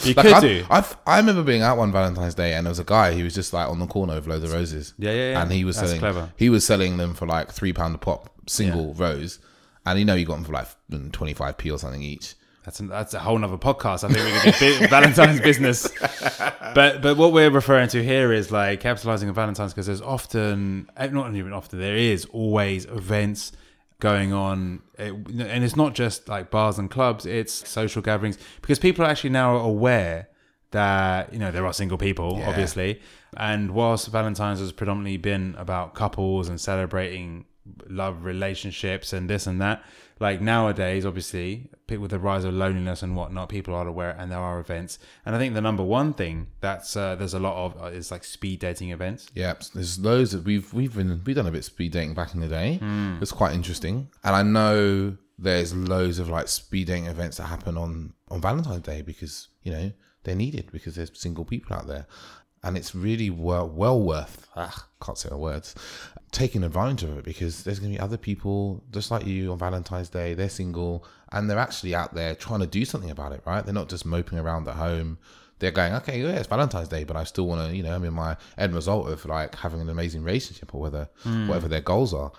You 0.04 0.12
like 0.14 0.26
could 0.26 0.32
I've, 0.34 0.42
do. 0.42 0.64
I've, 0.68 0.96
I 1.06 1.16
remember 1.16 1.42
being 1.42 1.62
out 1.62 1.78
one 1.78 1.90
Valentine's 1.92 2.34
Day 2.34 2.52
and 2.54 2.66
there 2.66 2.70
was 2.70 2.78
a 2.78 2.84
guy 2.84 3.14
who 3.16 3.24
was 3.24 3.34
just 3.34 3.52
like 3.52 3.68
on 3.68 3.78
the 3.78 3.86
corner 3.86 4.14
with 4.16 4.26
loads 4.26 4.44
of 4.44 4.52
roses. 4.52 4.92
Yeah, 4.98 5.12
yeah, 5.12 5.30
yeah. 5.32 5.42
And 5.42 5.50
he 5.50 5.64
was 5.64 5.76
That's 5.76 5.88
selling, 5.88 6.00
clever. 6.00 6.30
he 6.36 6.50
was 6.50 6.66
selling 6.66 6.96
them 6.98 7.14
for 7.14 7.26
like 7.26 7.50
three 7.52 7.72
pound 7.72 7.94
a 7.94 7.98
pop, 7.98 8.30
single 8.46 8.92
rose, 8.94 9.38
and 9.86 9.98
you 9.98 10.04
know 10.04 10.14
you 10.14 10.26
got 10.26 10.34
them 10.34 10.44
for 10.44 10.52
like 10.52 10.68
twenty 11.12 11.32
five 11.34 11.56
p 11.56 11.70
or 11.70 11.78
something 11.78 12.02
each. 12.02 12.34
That's 12.64 12.80
a, 12.80 12.82
that's 12.88 13.14
a 13.14 13.20
whole 13.20 13.38
nother 13.38 13.56
podcast. 13.58 14.02
I 14.02 14.12
think 14.12 14.26
we 14.26 14.50
could 14.50 14.58
do 14.58 14.80
bi- 14.80 14.86
Valentine's 14.90 15.40
business. 15.40 15.88
But 16.74 17.00
but 17.00 17.16
what 17.16 17.32
we're 17.32 17.50
referring 17.50 17.88
to 17.90 18.02
here 18.02 18.32
is 18.32 18.50
like 18.50 18.80
capitalizing 18.80 19.28
on 19.28 19.34
Valentine's 19.36 19.72
because 19.72 19.86
there's 19.86 20.00
often, 20.02 20.90
eh, 20.96 21.06
not 21.06 21.32
even 21.34 21.52
often, 21.52 21.78
there 21.78 21.96
is 21.96 22.24
always 22.26 22.84
events 22.86 23.52
going 24.00 24.32
on, 24.32 24.82
It- 24.98 25.12
and 25.14 25.64
it's 25.64 25.76
not 25.76 25.94
just 25.94 26.28
like 26.28 26.50
bars 26.50 26.78
and 26.78 26.90
clubs. 26.90 27.24
It's 27.24 27.68
social 27.68 28.02
gatherings 28.02 28.36
because 28.60 28.78
people 28.80 29.04
are 29.04 29.08
actually 29.08 29.30
now 29.30 29.56
aware 29.58 30.28
that 30.72 31.32
you 31.32 31.38
know 31.38 31.52
there 31.52 31.64
are 31.66 31.72
single 31.72 31.98
people, 31.98 32.36
Yeah. 32.38 32.48
obviously, 32.48 33.00
and 33.36 33.70
whilst 33.70 34.08
Valentine's 34.08 34.58
has 34.58 34.72
predominantly 34.72 35.18
been 35.18 35.54
about 35.56 35.94
couples 35.94 36.48
and 36.48 36.60
celebrating 36.60 37.44
love 37.88 38.24
relationships 38.24 39.12
and 39.12 39.28
this 39.28 39.46
and 39.46 39.60
that. 39.60 39.84
Like 40.18 40.40
nowadays, 40.40 41.04
obviously, 41.04 41.68
with 41.90 42.10
the 42.10 42.18
rise 42.18 42.44
of 42.44 42.54
loneliness 42.54 43.02
and 43.02 43.14
whatnot, 43.14 43.50
people 43.50 43.74
are 43.74 43.86
aware, 43.86 44.16
and 44.18 44.32
there 44.32 44.38
are 44.38 44.58
events. 44.58 44.98
And 45.26 45.36
I 45.36 45.38
think 45.38 45.52
the 45.52 45.60
number 45.60 45.82
one 45.82 46.14
thing 46.14 46.46
that's 46.60 46.96
uh, 46.96 47.16
there's 47.16 47.34
a 47.34 47.38
lot 47.38 47.56
of 47.56 47.82
uh, 47.82 47.86
is 47.86 48.10
like 48.10 48.24
speed 48.24 48.60
dating 48.60 48.90
events. 48.90 49.28
Yeah, 49.34 49.54
there's 49.74 49.98
loads 49.98 50.32
of 50.32 50.46
we've 50.46 50.72
we've 50.72 50.94
been 50.94 51.20
we've 51.24 51.36
done 51.36 51.46
a 51.46 51.50
bit 51.50 51.58
of 51.58 51.64
speed 51.64 51.92
dating 51.92 52.14
back 52.14 52.34
in 52.34 52.40
the 52.40 52.48
day. 52.48 52.78
It's 53.20 53.32
quite 53.32 53.52
interesting, 53.52 54.08
and 54.24 54.34
I 54.34 54.42
know 54.42 55.18
there's 55.38 55.74
loads 55.74 56.18
of 56.18 56.30
like 56.30 56.48
speed 56.48 56.86
dating 56.86 57.06
events 57.06 57.36
that 57.36 57.44
happen 57.44 57.76
on 57.76 58.14
on 58.28 58.40
Valentine's 58.40 58.80
Day 58.80 59.02
because 59.02 59.48
you 59.62 59.72
know 59.72 59.92
they're 60.24 60.34
needed 60.34 60.70
because 60.72 60.94
there's 60.96 61.10
single 61.18 61.44
people 61.44 61.76
out 61.76 61.86
there, 61.86 62.06
and 62.66 62.76
it's 62.76 62.94
really 62.94 63.30
well 63.30 63.68
well 63.68 64.00
worth 64.00 64.46
ah, 64.56 64.86
can't 65.02 65.18
say 65.18 65.28
the 65.28 65.36
words 65.36 65.74
taking 66.32 66.64
advantage 66.64 67.02
of 67.02 67.16
it 67.18 67.24
because 67.24 67.64
there's 67.64 67.78
going 67.78 67.92
to 67.92 67.98
be 67.98 68.00
other 68.00 68.18
people 68.18 68.82
just 68.90 69.10
like 69.10 69.24
you 69.24 69.52
on 69.52 69.58
Valentine's 69.58 70.10
Day. 70.10 70.34
They're 70.34 70.50
single 70.50 71.06
and 71.32 71.48
they're 71.48 71.58
actually 71.58 71.94
out 71.94 72.14
there 72.14 72.34
trying 72.34 72.60
to 72.60 72.66
do 72.66 72.84
something 72.84 73.10
about 73.10 73.32
it. 73.32 73.42
Right? 73.46 73.64
They're 73.64 73.72
not 73.72 73.88
just 73.88 74.04
moping 74.04 74.38
around 74.38 74.68
at 74.68 74.74
home 74.74 75.18
they're 75.58 75.70
going, 75.70 75.94
okay, 75.94 76.20
yeah, 76.20 76.32
it's 76.32 76.48
Valentine's 76.48 76.88
Day, 76.88 77.04
but 77.04 77.16
I 77.16 77.24
still 77.24 77.46
want 77.46 77.70
to, 77.70 77.76
you 77.76 77.82
know, 77.82 77.94
I 77.94 77.98
mean, 77.98 78.12
my 78.12 78.36
end 78.58 78.74
result 78.74 79.08
of 79.08 79.24
like 79.24 79.54
having 79.54 79.80
an 79.80 79.88
amazing 79.88 80.22
relationship 80.22 80.74
or 80.74 80.80
whether 80.80 81.08
whatever 81.48 81.68
their 81.68 81.80
goals 81.80 82.12
are. 82.12 82.30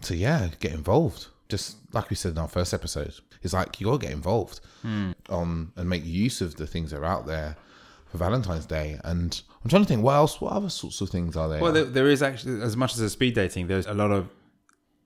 So 0.00 0.14
yeah, 0.14 0.48
get 0.60 0.72
involved. 0.72 1.28
Just 1.48 1.76
like 1.92 2.10
we 2.10 2.16
said 2.16 2.32
in 2.32 2.38
our 2.38 2.48
first 2.48 2.74
episode, 2.74 3.14
it's 3.42 3.52
like 3.52 3.80
you 3.80 3.86
got 3.86 4.00
to 4.00 4.06
get 4.06 4.12
involved 4.12 4.60
um, 5.28 5.72
and 5.76 5.88
make 5.88 6.04
use 6.04 6.40
of 6.40 6.56
the 6.56 6.66
things 6.66 6.90
that 6.90 6.98
are 6.98 7.04
out 7.04 7.26
there 7.26 7.56
for 8.06 8.18
Valentine's 8.18 8.66
Day. 8.66 8.98
And 9.04 9.40
I'm 9.64 9.70
trying 9.70 9.82
to 9.82 9.88
think, 9.88 10.02
what 10.02 10.14
else? 10.14 10.40
What 10.40 10.52
other 10.52 10.68
sorts 10.68 11.00
of 11.00 11.08
things 11.08 11.36
are 11.36 11.48
there? 11.48 11.60
Well, 11.60 11.72
there, 11.72 11.84
there 11.84 12.08
is 12.10 12.22
actually 12.22 12.60
as 12.60 12.76
much 12.76 12.92
as 12.92 13.00
a 13.00 13.08
speed 13.08 13.34
dating. 13.34 13.66
There's 13.66 13.86
a 13.86 13.94
lot 13.94 14.10
of 14.10 14.28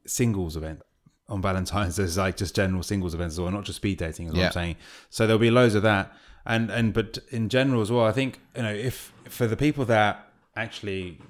singles 0.04 0.56
event 0.56 0.82
on 1.28 1.40
Valentine's. 1.40 1.96
There's 1.96 2.18
like 2.18 2.36
just 2.36 2.56
general 2.56 2.82
singles 2.82 3.14
events 3.14 3.36
as 3.36 3.40
well, 3.40 3.52
not 3.52 3.64
just 3.64 3.76
speed 3.76 3.98
dating. 3.98 4.26
Is 4.26 4.32
what 4.32 4.40
Yeah. 4.40 4.46
I'm 4.46 4.52
saying. 4.52 4.76
So 5.10 5.26
there'll 5.26 5.38
be 5.38 5.50
loads 5.52 5.74
of 5.76 5.82
that, 5.84 6.12
and 6.44 6.70
and 6.70 6.92
but 6.92 7.18
in 7.30 7.48
general 7.48 7.80
as 7.82 7.92
well, 7.92 8.04
I 8.04 8.12
think 8.12 8.40
you 8.56 8.62
know 8.62 8.72
if 8.72 9.12
for 9.28 9.46
the 9.46 9.56
people 9.56 9.84
that 9.84 10.28
actually 10.56 11.20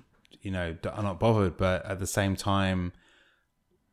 you 0.41 0.51
know 0.51 0.77
are 0.91 1.03
not 1.03 1.21
bothered, 1.21 1.57
but 1.59 1.85
at 1.85 1.99
the 2.01 2.07
same 2.07 2.35
time 2.35 2.93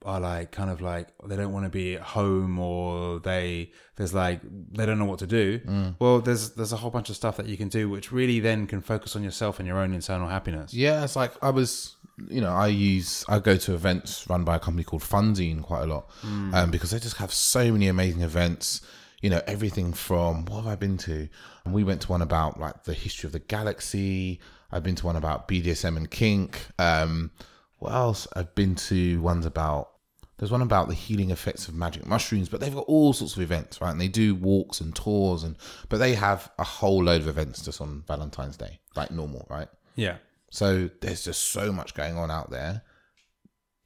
are 0.05 0.19
like 0.19 0.51
kind 0.51 0.69
of 0.69 0.79
like 0.81 1.07
they 1.27 1.35
don't 1.35 1.51
want 1.51 1.65
to 1.65 1.69
be 1.69 1.95
at 1.95 2.01
home 2.01 2.59
or 2.59 3.19
they 3.19 3.71
there's 3.95 4.13
like 4.13 4.39
they 4.71 4.85
don't 4.85 4.99
know 4.99 5.05
what 5.05 5.19
to 5.19 5.25
do 5.27 5.59
well 5.99 6.19
there's 6.21 6.51
there's 6.51 6.71
a 6.71 6.77
whole 6.77 6.91
bunch 6.91 7.09
of 7.09 7.15
stuff 7.15 7.35
that 7.37 7.47
you 7.47 7.57
can 7.57 7.67
do 7.69 7.89
which 7.89 8.11
really 8.11 8.39
then 8.39 8.67
can 8.67 8.81
focus 8.81 9.15
on 9.15 9.23
yourself 9.23 9.59
and 9.59 9.67
your 9.67 9.77
own 9.79 9.93
internal 9.93 10.27
happiness 10.27 10.73
Yeah, 10.73 11.03
it's 11.03 11.15
like 11.15 11.31
I 11.41 11.49
was, 11.49 11.95
you 12.29 12.39
know, 12.39 12.53
I 12.53 12.67
use, 12.67 13.25
I 13.27 13.39
go 13.39 13.57
to 13.57 13.73
events 13.73 14.29
run 14.29 14.43
by 14.43 14.55
a 14.57 14.59
company 14.59 14.83
called 14.83 15.01
Funzing 15.03 15.61
quite 15.63 15.81
a 15.83 15.87
lot 15.87 16.09
um, 16.23 16.69
because 16.71 16.91
they 16.91 16.99
just 16.99 17.17
have 17.17 17.33
so 17.33 17.71
many 17.71 17.87
amazing 17.87 18.21
events. 18.21 18.81
You 19.21 19.31
know, 19.31 19.41
everything 19.47 19.91
from 19.93 20.45
what 20.45 20.57
have 20.57 20.67
I 20.67 20.75
been 20.75 20.97
to? 20.99 21.27
And 21.63 21.73
we 21.73 21.83
went 21.83 22.01
to 22.01 22.09
one 22.09 22.21
about 22.21 22.59
like 22.59 22.83
the 22.83 22.93
history 22.93 23.25
of 23.27 23.33
the 23.33 23.39
galaxy. 23.39 24.39
I've 24.71 24.83
been 24.83 24.95
to 24.95 25.05
one 25.05 25.15
about 25.15 25.47
BDSM 25.47 25.97
and 25.97 26.11
kink. 26.11 26.67
Um, 26.77 27.31
what 27.79 27.93
else? 27.93 28.27
I've 28.35 28.53
been 28.53 28.75
to 28.89 29.19
ones 29.21 29.45
about. 29.47 29.89
There's 30.37 30.51
one 30.51 30.61
about 30.61 30.89
the 30.89 30.93
healing 30.93 31.31
effects 31.31 31.67
of 31.67 31.75
magic 31.75 32.05
mushrooms, 32.05 32.49
but 32.49 32.59
they've 32.59 32.73
got 32.73 32.85
all 32.87 33.13
sorts 33.13 33.35
of 33.37 33.41
events, 33.41 33.79
right? 33.79 33.91
And 33.91 34.01
they 34.01 34.09
do 34.09 34.35
walks 34.35 34.81
and 34.81 34.93
tours, 34.93 35.43
and 35.43 35.55
but 35.87 35.97
they 35.97 36.15
have 36.15 36.51
a 36.59 36.63
whole 36.63 37.03
load 37.03 37.21
of 37.21 37.27
events 37.27 37.63
just 37.63 37.79
on 37.79 38.03
Valentine's 38.07 38.57
Day, 38.57 38.79
like 38.95 39.11
normal, 39.11 39.47
right? 39.49 39.69
yeah 39.95 40.17
So 40.49 40.89
there's 41.01 41.23
just 41.23 41.51
so 41.51 41.71
much 41.71 41.93
going 41.93 42.17
on 42.17 42.29
out 42.31 42.49
there. 42.51 42.83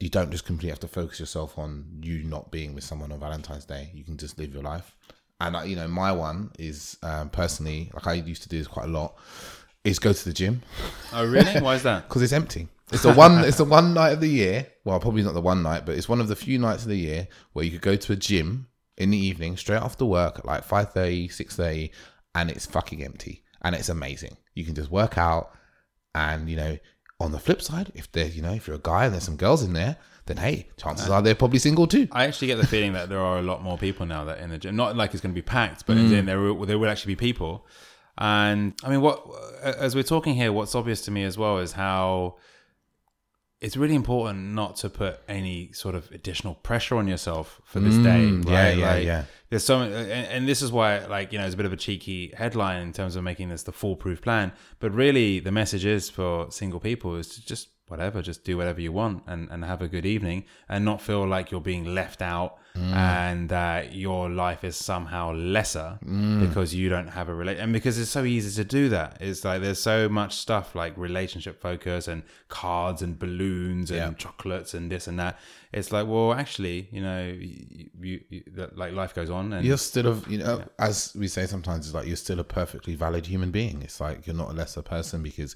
You 0.00 0.08
don't 0.08 0.30
just 0.30 0.46
completely 0.46 0.70
have 0.70 0.80
to 0.80 0.88
focus 0.88 1.20
yourself 1.20 1.58
on 1.58 2.00
you 2.02 2.24
not 2.24 2.50
being 2.50 2.74
with 2.74 2.84
someone 2.84 3.12
on 3.12 3.20
Valentine's 3.20 3.66
Day. 3.66 3.90
You 3.94 4.02
can 4.02 4.16
just 4.16 4.38
live 4.38 4.52
your 4.52 4.62
life. 4.62 4.96
And 5.40 5.54
uh, 5.56 5.62
you 5.62 5.76
know, 5.76 5.88
my 5.88 6.10
one 6.12 6.50
is 6.58 6.96
um, 7.02 7.30
personally 7.30 7.90
like 7.94 8.06
I 8.06 8.14
used 8.14 8.42
to 8.42 8.48
do 8.48 8.58
this 8.58 8.66
quite 8.66 8.86
a 8.86 8.92
lot. 8.92 9.16
Is 9.84 9.98
go 9.98 10.12
to 10.12 10.24
the 10.24 10.32
gym 10.34 10.62
oh 11.14 11.24
really 11.26 11.58
why 11.60 11.74
is 11.76 11.82
that 11.84 12.02
because 12.08 12.22
it's 12.22 12.32
empty. 12.32 12.68
It's 12.92 13.02
the 13.02 13.12
one. 13.12 13.44
it's 13.44 13.56
the 13.56 13.64
one 13.64 13.94
night 13.94 14.10
of 14.12 14.20
the 14.20 14.28
year. 14.28 14.66
Well, 14.84 14.98
probably 14.98 15.22
not 15.22 15.34
the 15.34 15.40
one 15.40 15.62
night, 15.62 15.86
but 15.86 15.94
it's 15.96 16.08
one 16.08 16.20
of 16.20 16.26
the 16.28 16.34
few 16.36 16.58
nights 16.58 16.82
of 16.82 16.88
the 16.88 16.96
year 16.96 17.28
where 17.52 17.64
you 17.64 17.70
could 17.70 17.82
go 17.82 17.94
to 17.96 18.12
a 18.12 18.16
gym 18.16 18.66
in 18.98 19.10
the 19.10 19.16
evening, 19.16 19.56
straight 19.56 19.80
after 19.80 20.04
work 20.04 20.40
at 20.40 20.44
like 20.44 20.66
5.30, 20.66 21.28
6.30, 21.30 21.90
and 22.34 22.50
it's 22.50 22.66
fucking 22.66 23.02
empty, 23.04 23.44
and 23.62 23.76
it's 23.76 23.88
amazing. 23.88 24.36
You 24.56 24.64
can 24.64 24.74
just 24.74 24.90
work 24.90 25.16
out, 25.16 25.52
and 26.16 26.50
you 26.50 26.56
know, 26.56 26.78
on 27.20 27.30
the 27.30 27.38
flip 27.38 27.62
side, 27.62 27.92
if 27.94 28.10
there, 28.10 28.26
you 28.26 28.42
know, 28.42 28.52
if 28.54 28.66
you're 28.66 28.76
a 28.76 28.80
guy 28.80 29.04
and 29.04 29.14
there's 29.14 29.22
some 29.24 29.36
girls 29.36 29.62
in 29.62 29.72
there, 29.72 29.96
then 30.26 30.38
hey, 30.38 30.68
chances 30.76 31.08
are 31.08 31.22
they're 31.22 31.36
probably 31.36 31.60
single 31.60 31.86
too. 31.86 32.08
I 32.10 32.24
actually 32.26 32.48
get 32.48 32.56
the 32.58 32.66
feeling 32.66 32.92
that 32.94 33.08
there 33.08 33.20
are 33.20 33.38
a 33.38 33.42
lot 33.42 33.62
more 33.62 33.78
people 33.78 34.04
now 34.04 34.24
that 34.24 34.38
in 34.40 34.50
the 34.50 34.58
gym. 34.58 34.74
Not 34.74 34.96
like 34.96 35.12
it's 35.14 35.20
going 35.22 35.32
to 35.34 35.40
be 35.40 35.42
packed, 35.46 35.86
but 35.86 35.96
Mm. 35.96 36.10
then 36.10 36.26
there 36.26 36.40
will, 36.40 36.66
there 36.66 36.78
will 36.78 36.88
actually 36.90 37.14
be 37.14 37.20
people. 37.20 37.66
And 38.20 38.74
I 38.84 38.90
mean, 38.90 39.00
what 39.00 39.26
as 39.62 39.94
we're 39.94 40.02
talking 40.02 40.34
here, 40.34 40.52
what's 40.52 40.74
obvious 40.74 41.00
to 41.02 41.10
me 41.10 41.24
as 41.24 41.38
well 41.38 41.58
is 41.58 41.72
how 41.72 42.36
it's 43.60 43.76
really 43.76 43.94
important 43.94 44.54
not 44.54 44.76
to 44.76 44.88
put 44.88 45.20
any 45.28 45.70
sort 45.72 45.94
of 45.94 46.10
additional 46.12 46.54
pressure 46.54 46.96
on 46.96 47.06
yourself 47.06 47.60
for 47.64 47.78
this 47.80 47.96
day. 47.96 48.26
Mm, 48.26 48.48
yeah, 48.48 48.62
right? 48.62 48.78
yeah, 48.78 48.92
Like, 48.92 49.04
yeah. 49.04 49.24
There's 49.50 49.64
so, 49.64 49.80
and, 49.80 49.94
and 49.94 50.48
this 50.48 50.62
is 50.62 50.70
why, 50.70 51.04
like 51.06 51.32
you 51.32 51.38
know, 51.38 51.44
it's 51.44 51.54
a 51.54 51.56
bit 51.56 51.66
of 51.66 51.72
a 51.72 51.76
cheeky 51.76 52.32
headline 52.36 52.82
in 52.82 52.92
terms 52.92 53.16
of 53.16 53.24
making 53.24 53.48
this 53.48 53.62
the 53.64 53.72
foolproof 53.72 54.22
plan. 54.22 54.52
But 54.78 54.94
really, 54.94 55.40
the 55.40 55.50
message 55.50 55.84
is 55.84 56.08
for 56.08 56.50
single 56.50 56.80
people 56.80 57.16
is 57.16 57.28
to 57.34 57.44
just 57.44 57.68
whatever, 57.90 58.22
just 58.22 58.44
do 58.44 58.56
whatever 58.56 58.80
you 58.80 58.92
want 58.92 59.22
and, 59.26 59.48
and 59.50 59.64
have 59.64 59.82
a 59.82 59.88
good 59.88 60.06
evening 60.06 60.44
and 60.68 60.84
not 60.84 61.00
feel 61.00 61.26
like 61.26 61.50
you're 61.50 61.60
being 61.60 61.94
left 61.94 62.22
out 62.22 62.58
mm. 62.76 62.92
and 62.92 63.48
that 63.48 63.94
your 63.94 64.28
life 64.30 64.64
is 64.64 64.76
somehow 64.76 65.32
lesser 65.32 65.98
mm. 66.04 66.46
because 66.46 66.74
you 66.74 66.88
don't 66.88 67.08
have 67.08 67.28
a 67.28 67.34
relate 67.34 67.58
and 67.58 67.72
because 67.72 67.98
it's 67.98 68.10
so 68.10 68.24
easy 68.24 68.62
to 68.62 68.68
do 68.68 68.88
that. 68.88 69.18
It's 69.20 69.44
like 69.44 69.60
there's 69.60 69.80
so 69.80 70.08
much 70.08 70.36
stuff 70.36 70.74
like 70.74 70.96
relationship 70.96 71.60
focus 71.60 72.08
and 72.08 72.22
cards 72.48 73.02
and 73.02 73.18
balloons 73.18 73.90
and 73.90 73.98
Yeah. 73.98 74.12
chocolates 74.12 74.74
and 74.74 74.90
this 74.90 75.06
and 75.06 75.18
that. 75.18 75.38
It's 75.72 75.92
like, 75.92 76.06
well, 76.08 76.32
actually, 76.32 76.88
you 76.90 77.00
know, 77.00 77.26
you, 77.28 77.90
you, 78.00 78.20
you 78.28 78.42
like 78.74 78.92
life 78.92 79.14
goes 79.14 79.30
on 79.30 79.52
and 79.52 79.64
You're 79.64 79.78
still 79.78 80.08
a, 80.08 80.22
you 80.28 80.38
know, 80.38 80.64
as 80.78 81.12
we 81.16 81.28
say 81.28 81.46
sometimes, 81.46 81.86
it's 81.86 81.94
like 81.94 82.06
you're 82.06 82.16
still 82.16 82.40
a 82.40 82.44
perfectly 82.44 82.94
valid 82.94 83.26
human 83.26 83.50
being. 83.50 83.82
It's 83.82 84.00
like 84.00 84.26
you're 84.26 84.36
not 84.36 84.50
a 84.50 84.52
lesser 84.52 84.82
person 84.82 85.22
because 85.22 85.54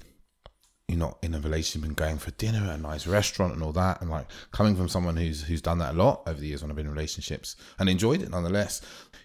you're 0.87 0.99
not 0.99 1.17
in 1.23 1.33
a 1.33 1.39
relationship 1.39 1.87
and 1.87 1.95
going 1.97 2.17
for 2.17 2.31
dinner 2.31 2.59
at 2.69 2.77
a 2.79 2.81
nice 2.81 3.07
restaurant 3.07 3.53
and 3.53 3.63
all 3.63 3.71
that. 3.73 4.01
And 4.01 4.09
like 4.09 4.27
coming 4.51 4.75
from 4.75 4.87
someone 4.87 5.17
who's 5.17 5.41
who's 5.43 5.61
done 5.61 5.79
that 5.79 5.95
a 5.95 5.97
lot 5.97 6.21
over 6.27 6.39
the 6.39 6.47
years 6.47 6.61
when 6.61 6.69
I've 6.71 6.77
been 6.77 6.85
in 6.85 6.91
relationships 6.93 7.55
and 7.79 7.89
enjoyed 7.89 8.21
it 8.21 8.29
nonetheless, 8.29 8.81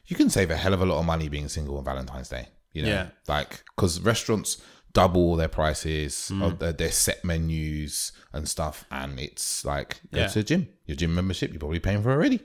you 0.07 0.17
can 0.17 0.31
save 0.31 0.51
a 0.51 0.57
hell 0.57 0.73
of 0.75 0.81
a 0.81 0.87
lot 0.87 0.99
of 0.99 1.05
money 1.07 1.29
being 1.29 1.49
single 1.49 1.77
on 1.79 1.85
Valentine's 1.85 2.29
Day. 2.31 2.49
You 2.73 2.83
know, 2.85 2.89
Yeah. 2.89 3.07
like 3.29 3.63
because 3.77 4.01
restaurants 4.01 4.57
double 4.93 5.37
their 5.37 5.49
prices 5.49 6.31
Mm. 6.33 6.59
their, 6.59 6.73
their 6.73 6.91
set 6.91 7.25
menus 7.25 8.13
and 8.33 8.49
stuff, 8.49 8.85
and 8.91 9.21
it's 9.21 9.65
like 9.65 10.01
go 10.13 10.21
Yeah. 10.21 10.27
to 10.29 10.39
the 10.41 10.45
gym. 10.45 10.69
Your 10.87 10.97
gym 10.97 11.15
membership 11.15 11.51
you're 11.53 11.61
probably 11.61 11.79
paying 11.81 12.03
for 12.03 12.11
already. 12.13 12.41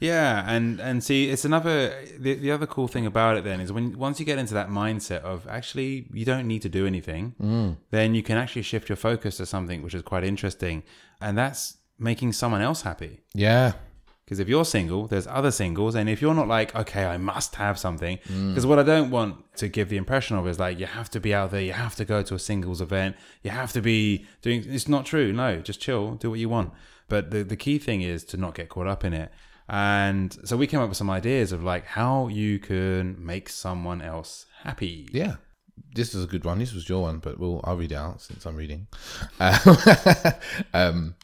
Yeah, 0.00 0.44
and 0.46 0.80
and 0.80 1.02
see, 1.02 1.28
it's 1.30 1.44
another 1.44 1.94
the, 2.18 2.34
the 2.34 2.50
other 2.50 2.66
cool 2.66 2.88
thing 2.88 3.06
about 3.06 3.36
it 3.36 3.44
then 3.44 3.60
is 3.60 3.72
when 3.72 3.98
once 3.98 4.20
you 4.20 4.26
get 4.26 4.38
into 4.38 4.54
that 4.54 4.68
mindset 4.68 5.22
of 5.22 5.46
actually 5.48 6.06
you 6.12 6.24
don't 6.24 6.46
need 6.46 6.62
to 6.62 6.68
do 6.68 6.86
anything, 6.86 7.34
mm. 7.40 7.76
then 7.90 8.14
you 8.14 8.22
can 8.22 8.36
actually 8.36 8.62
shift 8.62 8.88
your 8.88 8.96
focus 8.96 9.38
to 9.38 9.46
something 9.46 9.82
which 9.82 9.94
is 9.94 10.02
quite 10.02 10.24
interesting, 10.24 10.82
and 11.20 11.36
that's 11.36 11.78
making 11.98 12.32
someone 12.32 12.62
else 12.62 12.82
happy. 12.82 13.20
Yeah, 13.34 13.72
Because 14.28 14.40
if 14.40 14.48
you're 14.48 14.66
single, 14.66 15.06
there's 15.06 15.26
other 15.26 15.50
singles, 15.50 15.94
and 15.94 16.06
if 16.06 16.20
you're 16.20 16.34
not 16.34 16.48
like, 16.48 16.74
okay, 16.76 17.06
I 17.06 17.16
must 17.16 17.54
have 17.54 17.78
something, 17.78 18.18
mm. 18.28 18.50
because 18.50 18.66
what 18.66 18.78
I 18.78 18.82
don't 18.82 19.10
want 19.10 19.36
to 19.56 19.68
give 19.68 19.88
the 19.88 19.96
impression 19.96 20.36
of 20.36 20.46
is 20.46 20.58
like 20.58 20.78
you 20.78 20.84
have 20.84 21.08
to 21.10 21.20
be 21.20 21.32
out 21.34 21.50
there, 21.50 21.62
you 21.62 21.72
have 21.72 21.96
to 21.96 22.04
go 22.04 22.22
to 22.22 22.34
a 22.34 22.38
singles 22.38 22.82
event, 22.82 23.16
you 23.42 23.50
have 23.50 23.72
to 23.72 23.80
be 23.80 24.26
doing. 24.42 24.64
It's 24.68 24.86
not 24.86 25.06
true. 25.06 25.32
No, 25.32 25.60
just 25.60 25.80
chill, 25.80 26.16
do 26.16 26.28
what 26.28 26.38
you 26.38 26.50
want. 26.50 26.72
But 27.08 27.30
the 27.30 27.42
the 27.42 27.56
key 27.56 27.78
thing 27.78 28.02
is 28.02 28.22
to 28.26 28.36
not 28.36 28.54
get 28.54 28.68
caught 28.68 28.86
up 28.86 29.02
in 29.02 29.14
it. 29.14 29.32
And 29.68 30.36
so 30.44 30.56
we 30.56 30.66
came 30.66 30.80
up 30.80 30.88
with 30.88 30.96
some 30.96 31.10
ideas 31.10 31.52
of 31.52 31.62
like 31.62 31.84
how 31.84 32.28
you 32.28 32.58
can 32.58 33.24
make 33.24 33.48
someone 33.48 34.00
else 34.00 34.46
happy. 34.62 35.08
Yeah. 35.12 35.36
This 35.94 36.14
is 36.14 36.24
a 36.24 36.26
good 36.26 36.44
one. 36.44 36.58
This 36.58 36.72
was 36.72 36.88
your 36.88 37.02
one, 37.02 37.18
but 37.18 37.38
we'll 37.38 37.60
I'll 37.64 37.76
read 37.76 37.92
it 37.92 37.96
out 37.96 38.20
since 38.20 38.46
I'm 38.46 38.56
reading. 38.56 38.88
Um, 39.38 39.76
um, 40.74 41.14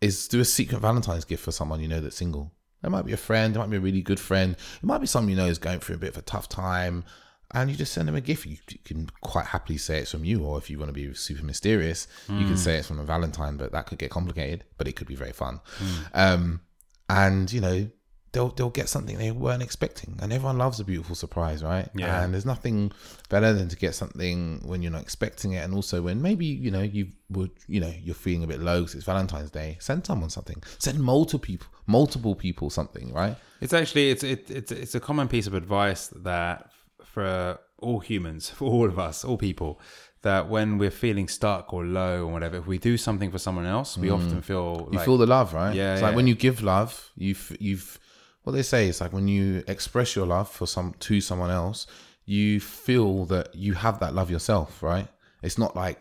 is 0.00 0.28
do 0.28 0.40
a 0.40 0.44
secret 0.44 0.80
Valentine's 0.80 1.24
gift 1.24 1.44
for 1.44 1.52
someone 1.52 1.80
you 1.80 1.88
know 1.88 2.00
that's 2.00 2.16
single. 2.16 2.52
It 2.82 2.90
might 2.90 3.04
be 3.04 3.12
a 3.12 3.18
friend, 3.18 3.54
it 3.54 3.58
might 3.58 3.70
be 3.70 3.76
a 3.76 3.80
really 3.80 4.02
good 4.02 4.20
friend, 4.20 4.54
it 4.54 4.86
might 4.86 4.98
be 4.98 5.06
someone 5.06 5.30
you 5.30 5.36
know 5.36 5.46
is 5.46 5.58
going 5.58 5.80
through 5.80 5.96
a 5.96 5.98
bit 5.98 6.10
of 6.10 6.16
a 6.18 6.22
tough 6.22 6.48
time, 6.48 7.04
and 7.52 7.68
you 7.68 7.76
just 7.76 7.92
send 7.92 8.06
them 8.06 8.14
a 8.14 8.20
gift. 8.20 8.46
You, 8.46 8.56
you 8.70 8.78
can 8.84 9.10
quite 9.20 9.46
happily 9.46 9.78
say 9.78 9.98
it's 9.98 10.12
from 10.12 10.24
you, 10.24 10.44
or 10.44 10.58
if 10.58 10.70
you 10.70 10.78
want 10.78 10.90
to 10.90 10.92
be 10.92 11.12
super 11.14 11.44
mysterious, 11.44 12.06
you 12.28 12.46
can 12.46 12.56
say 12.56 12.76
it's 12.76 12.86
from 12.86 13.00
a 13.00 13.04
Valentine, 13.04 13.56
but 13.56 13.72
that 13.72 13.86
could 13.86 13.98
get 13.98 14.10
complicated, 14.10 14.64
but 14.76 14.86
it 14.86 14.94
could 14.94 15.08
be 15.08 15.16
very 15.16 15.32
fun. 15.32 15.60
Um, 16.14 16.60
and 17.08 17.50
you 17.52 17.60
know, 17.60 17.88
they'll 18.32 18.48
they'll 18.48 18.70
get 18.70 18.88
something 18.88 19.18
they 19.18 19.30
weren't 19.30 19.62
expecting, 19.62 20.18
and 20.20 20.32
everyone 20.32 20.58
loves 20.58 20.80
a 20.80 20.84
beautiful 20.84 21.14
surprise, 21.14 21.62
right? 21.62 21.88
Yeah. 21.94 22.22
And 22.22 22.34
there's 22.34 22.46
nothing 22.46 22.92
better 23.28 23.52
than 23.52 23.68
to 23.68 23.76
get 23.76 23.94
something 23.94 24.60
when 24.64 24.82
you're 24.82 24.92
not 24.92 25.02
expecting 25.02 25.52
it, 25.52 25.64
and 25.64 25.74
also 25.74 26.02
when 26.02 26.20
maybe 26.22 26.46
you 26.46 26.70
know 26.70 26.82
you 26.82 27.08
would 27.30 27.50
you 27.66 27.80
know 27.80 27.92
you're 28.02 28.14
feeling 28.14 28.44
a 28.44 28.46
bit 28.46 28.60
low 28.60 28.80
because 28.80 28.94
it's 28.94 29.04
Valentine's 29.04 29.50
Day. 29.50 29.76
Send 29.80 30.06
someone 30.06 30.30
something. 30.30 30.62
Send 30.78 31.00
multiple 31.00 31.40
people, 31.40 31.68
multiple 31.86 32.34
people 32.34 32.70
something, 32.70 33.12
right? 33.12 33.36
It's 33.60 33.72
actually 33.72 34.10
it's 34.10 34.22
it, 34.22 34.50
it's 34.50 34.72
it's 34.72 34.94
a 34.94 35.00
common 35.00 35.28
piece 35.28 35.46
of 35.46 35.54
advice 35.54 36.08
that 36.08 36.70
for 37.04 37.58
all 37.80 38.00
humans, 38.00 38.50
for 38.58 38.66
all 38.66 38.86
of 38.86 38.98
us, 38.98 39.24
all 39.24 39.36
people, 39.36 39.80
that 40.30 40.42
when 40.54 40.68
we're 40.80 40.96
feeling 41.04 41.28
stuck 41.38 41.64
or 41.74 41.82
low 42.00 42.14
or 42.26 42.30
whatever, 42.36 42.56
if 42.62 42.66
we 42.74 42.78
do 42.90 42.94
something 43.06 43.30
for 43.34 43.40
someone 43.46 43.66
else, 43.76 43.90
we 44.02 44.08
often 44.18 44.40
feel 44.50 44.68
Mm. 44.86 44.92
You 44.94 44.98
feel 45.08 45.18
the 45.24 45.30
love, 45.36 45.48
right? 45.62 45.74
Yeah, 45.80 45.92
It's 45.94 46.02
like 46.06 46.16
when 46.20 46.28
you 46.30 46.36
give 46.46 46.56
love, 46.74 46.92
you've 47.26 47.46
you've 47.68 47.88
what 48.44 48.52
they 48.56 48.62
say. 48.74 48.82
is 48.90 49.00
like 49.04 49.12
when 49.18 49.28
you 49.36 49.46
express 49.74 50.08
your 50.16 50.26
love 50.36 50.48
for 50.58 50.66
some 50.74 50.88
to 51.06 51.14
someone 51.28 51.52
else, 51.62 51.78
you 52.36 52.48
feel 52.60 53.12
that 53.32 53.46
you 53.64 53.72
have 53.84 53.96
that 54.02 54.12
love 54.18 54.28
yourself, 54.36 54.70
right? 54.92 55.08
It's 55.46 55.58
not 55.64 55.72
like 55.84 56.00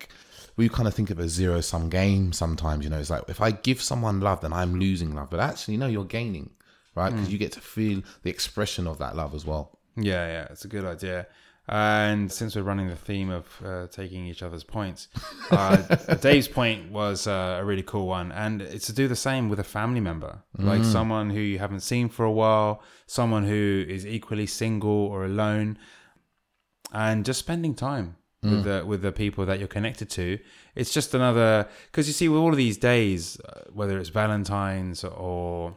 we 0.60 0.64
kind 0.78 0.88
of 0.90 0.94
think 0.98 1.10
of 1.14 1.20
a 1.20 1.28
zero 1.40 1.58
sum 1.72 1.84
game 2.00 2.26
sometimes. 2.44 2.80
You 2.86 2.90
know, 2.92 3.00
it's 3.04 3.14
like 3.16 3.24
if 3.36 3.40
I 3.48 3.50
give 3.68 3.80
someone 3.92 4.18
love, 4.30 4.40
then 4.42 4.54
I'm 4.60 4.74
losing 4.86 5.12
love, 5.18 5.30
but 5.34 5.40
actually, 5.50 5.78
no, 5.84 5.88
you're 5.96 6.12
gaining, 6.20 6.48
right? 7.00 7.12
Mm. 7.12 7.16
Because 7.16 7.30
you 7.34 7.38
get 7.46 7.54
to 7.58 7.62
feel 7.78 7.98
the 8.24 8.32
expression 8.36 8.84
of 8.92 8.96
that 9.04 9.14
love 9.22 9.34
as 9.40 9.44
well. 9.50 9.66
Yeah, 10.12 10.24
yeah, 10.36 10.46
it's 10.54 10.66
a 10.70 10.72
good 10.76 10.86
idea. 10.96 11.20
And 11.70 12.32
since 12.32 12.56
we're 12.56 12.62
running 12.62 12.88
the 12.88 12.96
theme 12.96 13.30
of 13.30 13.46
uh, 13.66 13.88
taking 13.88 14.26
each 14.26 14.42
other's 14.42 14.64
points, 14.64 15.10
uh, 15.52 15.76
Dave's 16.22 16.48
point 16.48 16.92
was 16.92 17.28
uh, 17.28 17.58
a 17.60 17.66
really 17.66 17.84
cool 17.84 18.08
one, 18.08 18.32
and 18.32 18.62
it's 18.62 18.86
to 18.86 18.94
do 18.94 19.10
the 19.10 19.18
same 19.18 19.50
with 19.50 19.60
a 19.60 19.66
family 19.66 20.00
member, 20.00 20.44
like 20.58 20.86
someone 20.86 21.30
who 21.30 21.42
you 21.42 21.60
haven't 21.60 21.82
seen 21.82 22.08
for 22.08 22.24
a 22.24 22.32
while, 22.32 22.82
someone 23.06 23.44
who 23.44 23.86
is 23.88 24.08
equally 24.08 24.48
single 24.48 24.90
or 24.90 25.26
alone, 25.26 25.78
and 26.94 27.26
just 27.26 27.40
spending 27.40 27.76
time 27.76 28.16
with 28.44 28.64
the 28.64 28.86
with 28.86 29.02
the 29.02 29.12
people 29.12 29.46
that 29.46 29.60
you're 29.60 29.68
connected 29.68 30.10
to. 30.12 30.40
It's 30.76 30.94
just 30.94 31.14
another 31.14 31.68
because 31.92 32.08
you 32.08 32.14
see 32.14 32.30
with 32.30 32.40
all 32.40 32.52
of 32.52 32.58
these 32.58 32.78
days, 32.78 33.40
uh, 33.42 33.64
whether 33.74 34.00
it's 34.00 34.10
Valentine's 34.10 35.04
or 35.04 35.76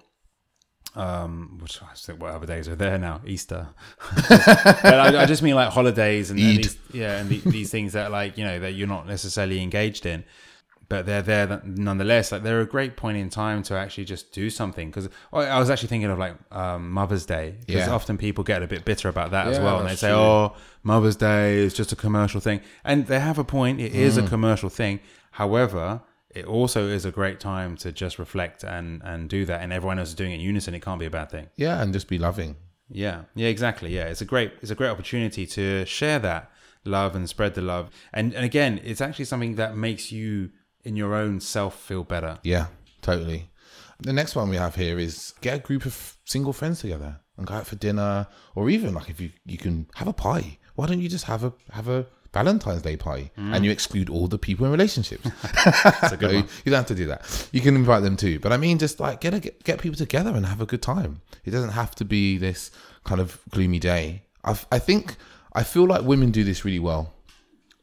um 0.97 1.59
which 1.62 1.80
I 1.82 1.94
think 1.94 2.20
what 2.20 2.32
other 2.32 2.47
days 2.47 2.68
are 2.68 2.75
there 2.76 2.99
now? 2.99 3.20
Easter. 3.26 3.68
But 4.28 4.85
I, 4.85 5.23
I 5.23 5.26
just 5.26 5.42
mean 5.42 5.54
like 5.54 5.70
holidays 5.70 6.30
and, 6.30 6.40
and 6.40 6.59
these, 6.59 6.76
yeah 6.92 7.18
and 7.18 7.28
the, 7.28 7.38
these 7.50 7.70
things 7.70 7.92
that 7.92 8.11
like 8.11 8.37
you 8.38 8.44
know 8.44 8.59
that 8.59 8.73
you're 8.73 8.88
not 8.88 9.06
necessarily 9.06 9.62
engaged 9.62 10.06
in. 10.06 10.25
But 10.88 11.06
they're 11.06 11.23
there 11.23 11.62
nonetheless 11.64 12.32
like 12.32 12.42
they're 12.42 12.61
a 12.62 12.66
great 12.66 12.97
point 12.97 13.16
in 13.16 13.30
time 13.30 13.62
to 13.64 13.75
actually 13.76 14.06
just 14.06 14.32
do 14.32 14.50
something. 14.50 14.88
Because 14.90 15.09
I 15.32 15.56
was 15.61 15.70
actually 15.70 15.87
thinking 15.88 16.11
of 16.11 16.18
like 16.18 16.35
um, 16.50 16.90
Mother's 16.90 17.25
Day. 17.25 17.54
Because 17.64 17.87
Yeah. 17.87 17.94
often 17.94 18.18
people 18.18 18.42
get 18.42 18.61
a 18.61 18.66
bit 18.66 18.85
bitter 18.85 19.09
about 19.09 19.30
that 19.30 19.47
as 19.47 19.61
well 19.61 19.78
and 19.78 19.88
they 19.88 19.94
say 19.94 20.09
true. 20.09 20.16
oh 20.16 20.56
Mother's 20.82 21.14
Day 21.14 21.59
is 21.59 21.75
just 21.75 21.92
a 21.92 21.97
commercial 21.97 22.40
thing. 22.40 22.61
And 22.82 23.06
they 23.06 23.20
have 23.20 23.38
a 23.38 23.44
point. 23.44 23.80
It 23.80 23.94
is 23.94 24.18
Mm. 24.18 24.26
a 24.26 24.28
commercial 24.28 24.68
thing. 24.68 24.99
However 25.32 26.00
it 26.34 26.44
also 26.46 26.87
is 26.88 27.04
a 27.04 27.10
great 27.10 27.40
time 27.40 27.76
to 27.76 27.90
just 27.92 28.18
reflect 28.18 28.62
and 28.64 29.02
and 29.04 29.28
do 29.28 29.44
that 29.44 29.60
and 29.62 29.72
everyone 29.72 29.99
else 29.99 30.10
is 30.10 30.14
doing 30.14 30.32
it 30.32 30.37
in 30.37 30.40
unison 30.40 30.75
it 30.75 30.80
can't 30.82 31.00
be 31.00 31.06
a 31.06 31.10
bad 31.10 31.28
thing 31.30 31.49
Yeah, 31.56 31.80
and 31.82 31.92
just 31.92 32.08
be 32.08 32.18
loving. 32.18 32.56
yeah, 32.88 33.22
yeah, 33.34 33.49
exactly. 33.49 33.90
Yeah, 33.94 34.06
it's 34.12 34.20
a 34.20 34.25
great 34.32 34.52
it's 34.62 34.70
a 34.70 34.75
great 34.75 34.90
opportunity 34.90 35.46
to 35.56 35.84
share 35.87 36.18
that 36.20 36.50
love 36.84 37.14
and 37.16 37.28
spread 37.28 37.54
the 37.54 37.62
love. 37.62 37.90
And 38.12 38.32
and 38.34 38.44
again, 38.44 38.80
it's 38.84 39.00
actually 39.00 39.26
something 39.26 39.56
that 39.56 39.76
makes 39.76 40.10
you 40.12 40.50
in 40.84 40.96
your 40.96 41.14
own 41.14 41.40
self 41.40 41.75
feel 41.88 42.04
better. 42.04 42.38
Yeah, 42.42 42.66
totally. 43.02 43.50
The 44.02 44.12
next 44.14 44.34
one 44.34 44.49
we 44.49 44.56
have 44.56 44.76
here 44.76 44.99
is 44.99 45.34
get 45.42 45.56
a 45.56 45.58
group 45.68 45.84
of 45.84 46.16
single 46.25 46.52
friends 46.54 46.80
together 46.80 47.20
and 47.37 47.46
go 47.46 47.54
out 47.54 47.66
for 47.66 47.76
dinner, 47.76 48.26
or 48.54 48.70
even 48.70 48.94
like 48.94 49.08
if 49.10 49.20
you 49.20 49.30
you 49.44 49.58
can 49.58 49.87
have 50.00 50.08
a 50.08 50.12
pie 50.26 50.58
Why 50.76 50.87
don't 50.87 51.00
you 51.04 51.08
just 51.08 51.26
have 51.26 51.44
a 51.44 51.52
have 51.70 51.88
a 51.88 52.06
Valentine's 52.32 52.82
Day 52.82 52.96
party 52.96 53.30
and 53.37 53.54
mm. 53.54 53.64
you 53.64 53.70
exclude 53.70 54.08
all 54.08 54.28
the 54.28 54.38
people 54.38 54.64
in 54.66 54.72
relationships? 54.72 55.28
It's 55.44 56.12
a 56.12 56.16
good 56.18 56.32
No, 56.32 56.40
one. 56.40 56.49
you 56.64 56.70
don't 56.70 56.78
have 56.78 56.87
to 56.87 56.94
do 56.94 57.06
that. 57.06 57.49
You 57.52 57.60
can 57.60 57.75
invite 57.75 58.02
them 58.02 58.16
too. 58.16 58.38
But 58.38 58.52
I 58.52 58.56
mean, 58.56 58.78
just 58.78 59.00
like 59.00 59.20
get 59.20 59.34
a, 59.34 59.40
get, 59.40 59.64
get 59.64 59.80
people 59.80 59.96
together 59.96 60.30
and 60.30 60.46
have 60.46 60.60
a 60.60 60.66
good 60.66 60.82
time. 60.82 61.20
It 61.44 61.50
doesn't 61.50 61.70
have 61.70 61.94
to 61.96 62.04
be 62.04 62.38
this 62.38 62.70
kind 63.04 63.20
of 63.20 63.40
gloomy 63.50 63.78
day. 63.78 64.22
I 64.44 64.58
I 64.70 64.78
think 64.78 65.16
I 65.52 65.62
feel 65.62 65.87
like 65.87 66.02
women 66.02 66.30
do 66.30 66.44
this 66.44 66.64
really 66.64 66.78
well. 66.78 67.12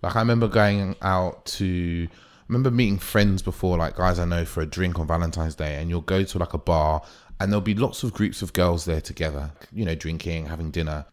Like 0.01 0.15
I 0.15 0.19
remember 0.19 0.47
going 0.47 0.95
out 1.01 1.45
to 1.57 2.07
I 2.11 2.43
remember 2.47 2.71
meeting 2.71 2.97
friends 2.99 3.41
before, 3.41 3.77
like 3.77 3.95
guys 3.97 4.19
I 4.19 4.25
know 4.25 4.45
for 4.45 4.61
a 4.61 4.65
drink 4.65 4.99
on 4.99 5.07
Valentine's 5.07 5.55
Day, 5.55 5.75
and 5.75 5.89
you'll 5.89 6.01
go 6.01 6.23
to 6.23 6.37
like 6.37 6.53
a 6.53 6.57
bar 6.57 7.01
and 7.39 7.51
there'll 7.51 7.61
be 7.61 7.75
lots 7.75 8.03
of 8.03 8.13
groups 8.13 8.41
of 8.41 8.53
girls 8.53 8.85
there 8.85 9.01
together, 9.01 9.51
you 9.71 9.85
know, 9.85 9.95
drinking, 9.95 10.47
having 10.47 10.71
dinner. 10.71 11.05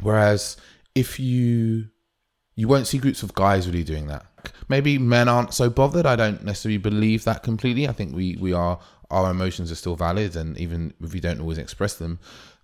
Whereas 0.00 0.56
if 0.94 1.20
you 1.20 1.88
you 2.56 2.66
won't 2.68 2.86
see 2.86 2.98
groups 2.98 3.22
of 3.22 3.34
guys 3.34 3.66
really 3.66 3.84
doing 3.84 4.06
that. 4.08 4.24
Maybe 4.68 4.98
men 4.98 5.28
aren't 5.28 5.52
so 5.52 5.68
bothered. 5.68 6.06
I 6.06 6.16
don't 6.16 6.42
necessarily 6.42 6.78
believe 6.78 7.24
that 7.24 7.42
completely. 7.42 7.86
I 7.86 7.92
think 7.92 8.14
we 8.14 8.36
we 8.36 8.52
are 8.52 8.78
our 9.10 9.30
emotions 9.30 9.70
are 9.70 9.76
still 9.76 9.96
valid, 9.96 10.34
and 10.34 10.58
even 10.58 10.94
if 11.00 11.12
we 11.12 11.20
don't 11.20 11.40
always 11.40 11.58
express 11.58 11.94
them, 11.94 12.18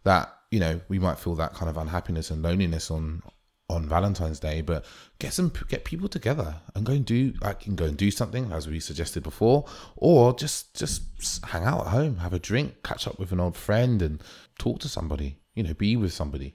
that 0.04 0.34
you 0.50 0.58
know 0.58 0.80
we 0.88 0.99
might 0.99 1.18
feel 1.18 1.34
that 1.37 1.54
kind 1.54 1.68
of 1.68 1.76
unhappiness 1.76 2.30
and 2.30 2.42
loneliness 2.42 2.90
on 2.90 3.22
on 3.68 3.88
Valentine's 3.88 4.40
Day. 4.40 4.62
But 4.62 4.85
get 5.18 5.35
some 5.35 5.52
get 5.68 5.85
people 5.85 6.09
together 6.09 6.57
and 6.74 6.87
go 6.87 6.94
and 6.94 7.05
do 7.05 7.35
like 7.42 7.61
can 7.61 7.76
go 7.76 7.85
and 7.85 7.96
do 7.96 8.11
something 8.11 8.50
as 8.50 8.66
we 8.66 8.81
suggested 8.81 9.22
before, 9.22 9.66
or 9.96 10.35
just 10.35 10.74
just 10.74 11.02
hang 11.44 11.64
out 11.64 11.83
at 11.83 11.92
home, 11.92 12.16
have 12.18 12.33
a 12.33 12.38
drink, 12.38 12.83
catch 12.83 13.07
up 13.07 13.18
with 13.18 13.31
an 13.33 13.40
old 13.40 13.57
friend, 13.57 14.00
and 14.00 14.22
talk 14.59 14.81
to 14.81 14.88
somebody. 14.88 15.38
You 15.55 15.64
know, 15.64 15.74
be 15.74 15.96
with 15.96 16.14
somebody. 16.14 16.55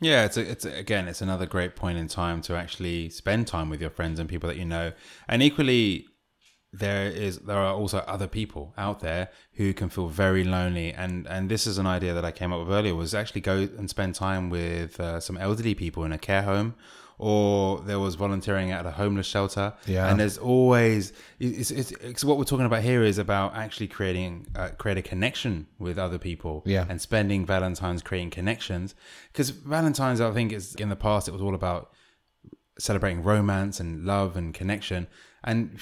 Yeah, 0.00 0.24
it's 0.24 0.36
a, 0.36 0.50
it's 0.50 0.64
a, 0.64 0.72
again, 0.74 1.08
it's 1.08 1.22
another 1.22 1.46
great 1.46 1.76
point 1.76 1.98
in 1.98 2.08
time 2.08 2.42
to 2.42 2.56
actually 2.56 3.08
spend 3.10 3.46
time 3.46 3.70
with 3.70 3.80
your 3.80 3.90
friends 3.90 4.18
and 4.18 4.28
people 4.28 4.48
that 4.48 4.56
you 4.56 4.64
know. 4.64 4.92
And 5.28 5.42
equally, 5.42 6.06
there 6.72 7.06
is 7.06 7.38
there 7.40 7.58
are 7.58 7.72
also 7.74 7.98
other 7.98 8.26
people 8.26 8.74
out 8.76 9.00
there 9.00 9.30
who 9.54 9.72
can 9.72 9.88
feel 9.88 10.08
very 10.08 10.44
lonely. 10.44 10.92
And 10.92 11.26
and 11.28 11.48
this 11.48 11.66
is 11.66 11.78
an 11.78 11.86
idea 11.86 12.12
that 12.14 12.24
I 12.24 12.32
came 12.32 12.52
up 12.52 12.66
with 12.66 12.74
earlier 12.74 12.94
was 12.94 13.14
actually 13.14 13.40
go 13.42 13.68
and 13.78 13.88
spend 13.88 14.14
time 14.16 14.50
with 14.50 14.98
uh, 14.98 15.20
some 15.20 15.38
elderly 15.38 15.74
people 15.74 16.04
in 16.04 16.12
a 16.12 16.18
care 16.18 16.42
home. 16.42 16.74
Or 17.18 17.80
there 17.80 18.00
was 18.00 18.16
volunteering 18.16 18.72
at 18.72 18.86
a 18.86 18.90
homeless 18.90 19.26
shelter, 19.26 19.72
Yeah. 19.86 20.08
And 20.10 20.18
there's 20.18 20.36
always 20.38 21.12
it's, 21.38 21.70
it's, 21.70 21.92
it's 21.92 22.24
what 22.24 22.38
we're 22.38 22.44
talking 22.44 22.66
about 22.66 22.82
here 22.82 23.02
is 23.04 23.18
about 23.18 23.54
actually 23.54 23.86
creating 23.88 24.46
uh, 24.56 24.70
create 24.78 24.98
a 24.98 25.02
connection 25.02 25.66
with 25.78 25.98
other 25.98 26.18
people, 26.18 26.62
Yeah. 26.66 26.86
and 26.88 27.00
spending 27.00 27.46
Valentine's 27.46 28.02
creating 28.02 28.30
connections. 28.30 28.94
Because 29.32 29.50
Valentine's, 29.50 30.20
I 30.20 30.32
think, 30.32 30.52
is 30.52 30.74
in 30.74 30.88
the 30.88 30.96
past 30.96 31.28
it 31.28 31.32
was 31.32 31.40
all 31.42 31.54
about 31.54 31.92
celebrating 32.78 33.22
romance 33.22 33.78
and 33.78 34.04
love 34.04 34.36
and 34.36 34.52
connection. 34.52 35.06
And 35.44 35.78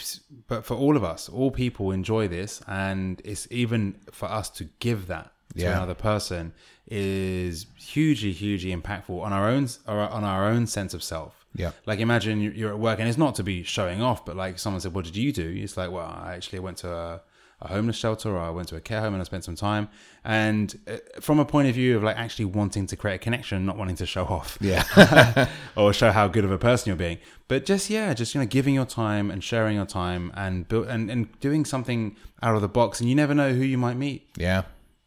but 0.49 0.65
for 0.67 0.75
all 0.77 0.97
of 0.97 1.05
us, 1.05 1.29
all 1.29 1.51
people 1.51 1.93
enjoy 1.93 2.29
this, 2.29 2.61
and 2.67 3.23
it's 3.25 3.47
even 3.51 4.01
for 4.11 4.27
us 4.27 4.51
to 4.51 4.65
give 4.81 5.07
that 5.07 5.32
to 5.57 5.63
Yeah. 5.63 5.77
another 5.77 5.95
person 5.95 6.53
is 6.89 7.67
hugely, 7.77 8.33
hugely 8.33 8.75
impactful 8.75 9.21
on 9.23 9.33
our 9.33 9.49
own 9.49 9.69
on 9.87 10.25
our 10.25 10.47
own 10.49 10.67
sense 10.67 10.95
of 10.95 11.03
self. 11.03 11.47
Yeah. 11.55 11.73
Like 11.87 11.99
imagine 12.01 12.41
you- 12.41 12.51
you're 12.53 12.71
at 12.71 12.79
work, 12.79 12.99
and 12.99 13.09
it's 13.09 13.19
not 13.19 13.35
to 13.37 13.43
be 13.43 13.63
showing 13.63 14.01
off, 14.03 14.25
but 14.25 14.37
like 14.37 14.59
someone 14.59 14.81
said, 14.81 14.95
"What 14.95 15.05
did 15.05 15.17
you 15.17 15.33
do?" 15.33 15.49
It's 15.57 15.77
like, 15.77 15.91
"Well, 15.91 16.07
I 16.07 16.35
actually 16.35 16.61
went 16.61 16.79
to 16.79 16.91
a, 16.91 17.21
a 17.61 17.69
homeless 17.69 17.97
shelter, 17.97 18.31
or 18.31 18.39
I 18.41 18.51
went 18.51 18.69
to 18.69 18.77
a 18.77 18.81
care 18.81 19.01
home, 19.01 19.13
and 19.15 19.21
I 19.21 19.25
spent 19.25 19.45
some 19.45 19.55
time." 19.57 19.89
And 20.25 20.79
uh, 20.89 20.97
from 21.21 21.39
a 21.39 21.45
point 21.45 21.69
of 21.69 21.75
view 21.75 21.97
of 21.97 22.03
like 22.03 22.17
actually 22.17 22.47
wanting 22.47 22.87
to 22.89 22.97
create 22.97 23.17
a 23.17 23.19
connection, 23.19 23.67
not 23.67 23.77
wanting 23.77 23.97
to 23.97 24.07
show 24.07 24.25
off, 24.25 24.57
Yeah. 24.61 25.49
or 25.77 25.93
show 25.93 26.11
how 26.11 26.27
good 26.29 26.45
of 26.45 26.51
a 26.51 26.59
person 26.59 26.89
you're 26.91 26.97
being, 26.97 27.19
but 27.49 27.65
just 27.67 27.91
yeah, 27.91 28.13
just 28.15 28.35
you 28.35 28.41
know, 28.41 28.47
giving 28.47 28.75
your 28.75 28.87
time 28.87 29.31
and 29.31 29.45
sharing 29.45 29.77
your 29.77 29.87
time 29.87 30.33
and 30.35 30.67
build 30.69 30.87
and, 30.89 31.11
and 31.11 31.39
doing 31.41 31.65
something 31.65 32.17
out 32.43 32.55
of 32.57 32.63
the 32.63 32.69
box, 32.69 33.01
and 33.01 33.09
you 33.11 33.15
never 33.15 33.35
know 33.35 33.53
who 33.53 33.63
you 33.65 33.79
might 33.79 33.97
meet. 33.97 34.27
yeah. 34.37 34.63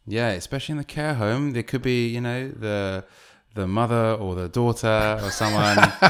Yeah, 0.06 0.30
especially 0.30 0.74
in 0.74 0.78
the 0.78 0.84
care 0.84 1.14
home, 1.14 1.52
there 1.52 1.62
could 1.62 1.82
be 1.82 2.08
you 2.08 2.20
know 2.20 2.48
the 2.48 3.04
the 3.54 3.66
mother 3.66 4.12
or 4.20 4.34
the 4.34 4.48
daughter 4.48 5.18
or 5.22 5.30
someone. 5.30 5.78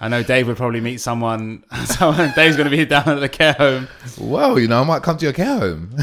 I 0.00 0.08
know 0.08 0.22
Dave 0.22 0.48
would 0.48 0.56
probably 0.56 0.80
meet 0.80 1.00
someone. 1.00 1.64
Someone 1.86 2.32
Dave's 2.34 2.56
going 2.56 2.70
to 2.70 2.76
be 2.76 2.84
down 2.84 3.08
at 3.08 3.20
the 3.20 3.28
care 3.28 3.54
home. 3.54 3.88
Well, 4.18 4.58
you 4.58 4.68
know, 4.68 4.82
I 4.82 4.84
might 4.84 5.02
come 5.02 5.16
to 5.16 5.24
your 5.24 5.32
care 5.32 5.58
home. 5.58 5.96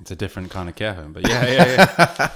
It's 0.00 0.12
a 0.12 0.16
different 0.16 0.50
kind 0.50 0.68
of 0.68 0.76
care 0.76 0.94
home, 0.94 1.12
but 1.12 1.28
yeah, 1.28 1.46
yeah, 1.46 2.10
yeah. 2.18 2.30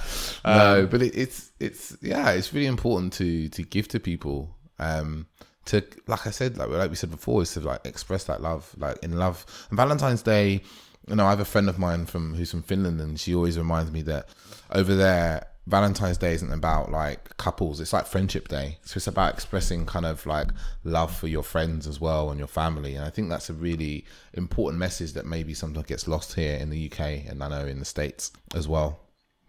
no, 0.45 0.87
but 0.87 1.01
it, 1.01 1.15
it's 1.15 1.51
it's 1.59 1.95
yeah, 2.01 2.31
it's 2.31 2.53
really 2.53 2.65
important 2.65 3.13
to 3.13 3.47
to 3.49 3.63
give 3.63 3.87
to 3.89 3.99
people. 3.99 4.55
Um, 4.79 5.27
to 5.65 5.83
like 6.07 6.27
I 6.27 6.31
said, 6.31 6.57
like 6.57 6.69
like 6.69 6.89
we 6.89 6.95
said 6.95 7.11
before, 7.11 7.41
is 7.41 7.53
to 7.53 7.61
like 7.61 7.85
express 7.85 8.25
that 8.25 8.41
love, 8.41 8.75
like 8.77 8.97
in 9.03 9.17
love. 9.17 9.45
And 9.69 9.77
Valentine's 9.77 10.21
Day, 10.21 10.63
you 11.07 11.15
know, 11.15 11.25
I 11.25 11.31
have 11.31 11.39
a 11.39 11.45
friend 11.45 11.69
of 11.69 11.77
mine 11.79 12.05
from 12.05 12.35
who's 12.35 12.51
from 12.51 12.63
Finland, 12.63 13.01
and 13.01 13.19
she 13.19 13.35
always 13.35 13.57
reminds 13.57 13.91
me 13.91 14.01
that 14.03 14.27
over 14.71 14.95
there, 14.95 15.47
Valentine's 15.67 16.17
Day 16.17 16.33
isn't 16.33 16.51
about 16.51 16.91
like 16.91 17.37
couples. 17.37 17.79
It's 17.79 17.93
like 17.93 18.05
Friendship 18.05 18.47
Day. 18.49 18.79
So 18.83 18.97
it's 18.97 19.07
about 19.07 19.33
expressing 19.33 19.85
kind 19.85 20.05
of 20.05 20.25
like 20.25 20.49
love 20.83 21.15
for 21.15 21.27
your 21.27 21.43
friends 21.43 21.87
as 21.87 22.01
well 22.01 22.29
and 22.29 22.37
your 22.37 22.47
family. 22.47 22.95
And 22.95 23.05
I 23.05 23.09
think 23.09 23.29
that's 23.29 23.49
a 23.49 23.53
really 23.53 24.05
important 24.33 24.79
message 24.79 25.13
that 25.13 25.25
maybe 25.25 25.53
sometimes 25.53 25.87
gets 25.87 26.07
lost 26.07 26.33
here 26.33 26.57
in 26.57 26.69
the 26.69 26.91
UK 26.91 27.27
and 27.29 27.41
I 27.41 27.47
know 27.47 27.65
in 27.65 27.79
the 27.79 27.85
States 27.85 28.31
as 28.53 28.67
well. 28.67 28.99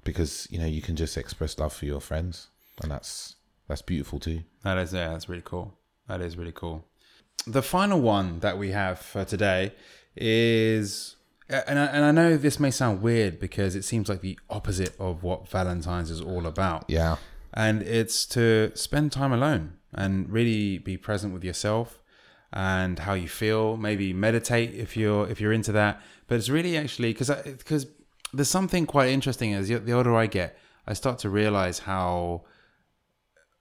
Because, 0.05 0.47
you 0.51 0.59
know, 0.59 0.67
you 0.67 0.83
can 0.83 0.95
just 0.95 1.17
express 1.17 1.59
love 1.59 1.73
for 1.73 1.87
your 1.87 2.01
friends 2.01 2.49
and 2.83 2.90
that's 2.90 3.37
that's 3.69 3.83
beautiful 3.83 4.21
too. 4.21 4.43
That 4.62 4.79
is 4.79 4.93
yeah, 4.93 5.09
that's 5.09 5.29
really 5.29 5.43
cool. 5.45 5.75
That 6.07 6.21
is 6.21 6.37
really 6.37 6.53
cool. 6.53 6.85
The 7.47 7.62
final 7.62 8.01
one 8.01 8.40
that 8.40 8.59
we 8.59 8.71
have 8.71 8.99
for 9.01 9.25
today 9.25 9.73
is 10.17 11.17
and 11.49 11.79
I, 11.79 11.85
and 11.87 12.05
I 12.05 12.11
know 12.11 12.37
this 12.37 12.59
may 12.59 12.71
sound 12.71 13.03
weird 13.03 13.39
because 13.39 13.77
it 13.77 13.85
seems 13.85 14.09
like 14.09 14.21
the 14.21 14.39
opposite 14.49 14.99
of 14.99 15.23
what 15.23 15.49
Valentine's 15.49 16.11
is 16.11 16.21
all 16.21 16.47
about. 16.47 16.85
Yeah. 16.89 17.17
And 17.53 17.83
it's 17.83 18.27
to 18.27 18.73
spend 18.75 19.13
time 19.13 19.33
alone 19.33 19.75
and 19.93 20.29
really 20.31 20.79
be 20.79 20.97
present 20.97 21.33
with 21.33 21.45
yourself 21.45 22.01
and 22.53 23.01
how 23.01 23.15
you 23.15 23.29
feel. 23.29 23.77
Maybe 23.77 24.13
meditate 24.13 24.75
if 24.75 24.97
you're 24.97 25.29
if 25.29 25.41
you're 25.41 25.53
into 25.53 25.73
that. 25.73 26.01
But 26.27 26.37
it's 26.37 26.49
really 26.49 26.77
actually 26.77 27.13
because 27.13 27.31
because 27.31 27.87
there's 28.33 28.49
something 28.49 28.87
quite 28.87 29.11
interesting 29.11 29.55
as 29.55 29.69
the 29.69 29.93
older 29.93 30.15
I 30.17 30.27
get, 30.27 30.59
I 30.87 30.95
start 30.95 31.19
to 31.21 31.31
realize 31.31 31.81
how 31.81 32.45